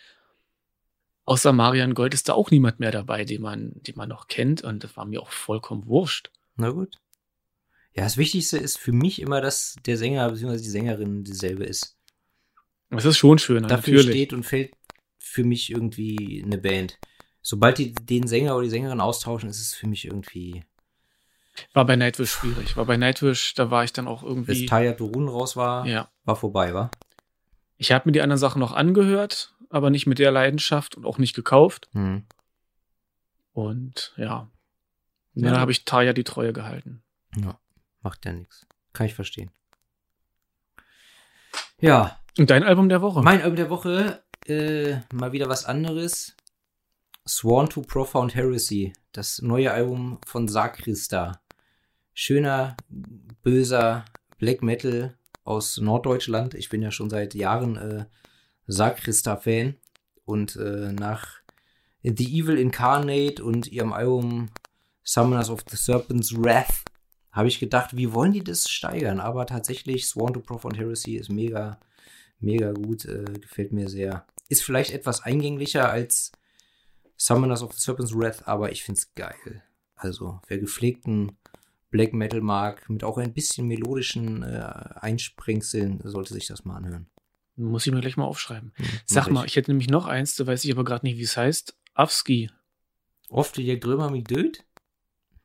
[1.24, 4.62] Außer Marian Gold ist da auch niemand mehr dabei, den man, den man noch kennt
[4.62, 6.32] und das war mir auch vollkommen wurscht.
[6.58, 7.00] Na gut.
[7.96, 10.58] Ja, das Wichtigste ist für mich immer, dass der Sänger bzw.
[10.58, 11.98] die Sängerin dieselbe ist.
[12.90, 14.10] Das ist schon schön, Dafür natürlich.
[14.10, 14.74] steht und fällt
[15.20, 17.00] für mich irgendwie eine Band.
[17.42, 20.64] Sobald die den Sänger oder die Sängerin austauschen, ist es für mich irgendwie.
[21.74, 22.78] War bei Nightwish schwierig.
[22.78, 24.66] War bei Nightwish, da war ich dann auch Bis irgendwie.
[24.66, 26.10] Taya Dorun raus war, Ja.
[26.24, 26.90] war vorbei, war?
[27.78, 29.50] Ich habe mir die anderen Sachen noch angehört.
[29.70, 31.90] aber nicht mit der Leidenschaft und auch nicht gekauft.
[31.94, 32.28] Hm.
[33.54, 34.52] Und ja,
[35.34, 35.50] Ja.
[35.50, 37.02] dann habe ich Taya die Treue gehalten.
[37.36, 37.60] Ja,
[38.04, 38.66] macht ja nichts.
[38.94, 39.52] Kann ich verstehen.
[41.80, 43.22] Ja, Und dein Album der Woche?
[43.22, 46.36] mein Album der Woche, äh, mal wieder was anderes.
[47.28, 51.42] Sworn to Profound Heresy, das neue Album von Sakrista.
[52.14, 52.76] Schöner,
[53.42, 54.06] böser
[54.38, 56.54] Black Metal aus Norddeutschland.
[56.54, 58.06] Ich bin ja schon seit Jahren äh,
[58.68, 59.76] Sakrista-Fan.
[60.26, 61.40] Und äh, nach
[62.02, 64.50] The Evil Incarnate und ihrem Album
[65.04, 66.83] Summoners of the Serpent's Wrath
[67.34, 69.20] habe ich gedacht, wie wollen die das steigern?
[69.20, 71.80] Aber tatsächlich, Sworn to Profound Heresy ist mega,
[72.40, 74.26] mega gut, äh, gefällt mir sehr.
[74.50, 76.32] Ist vielleicht etwas eingänglicher als
[77.18, 79.64] Summoners of the Serpent's Wrath, aber ich find's geil.
[79.96, 81.38] Also, wer gepflegten
[81.90, 87.08] Black Metal mag, mit auch ein bisschen melodischen äh, Einsprengseln, sollte sich das mal anhören.
[87.56, 88.74] Muss ich mir gleich mal aufschreiben.
[88.76, 91.24] Hm, Sag mal, ich hätte nämlich noch eins, da weiß ich aber gerade nicht, wie
[91.24, 91.76] es heißt.
[91.94, 92.50] Avski.
[93.30, 94.66] Oft die Grömer mit Död?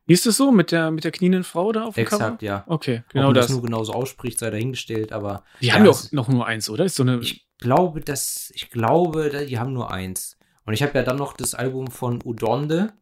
[0.09, 2.43] Ist es so mit der, mit der knienden Frau da auf dem Exakt, Cover?
[2.45, 2.65] ja.
[2.67, 3.51] Okay, Ob genau man das.
[3.51, 6.85] nur genauso ausspricht, sei dahingestellt, aber Die Ja, haben doch es- noch nur eins, oder?
[6.87, 7.21] Ist so eine.
[7.21, 10.37] Ich glaube, dass ich glaube, die haben nur eins.
[10.65, 12.93] Und ich habe ja dann noch das Album von Udonde,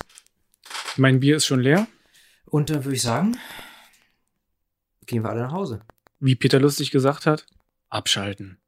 [0.98, 1.88] Mein Bier ist schon leer.
[2.46, 3.38] und dann würde ich sagen,
[5.06, 5.82] gehen wir alle nach Hause.
[6.20, 7.46] Wie Peter lustig gesagt hat,
[7.90, 8.60] abschalten.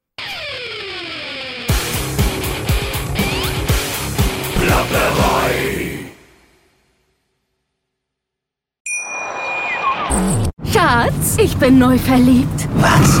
[10.72, 12.68] Schatz, ich bin neu verliebt.
[12.76, 13.20] Was?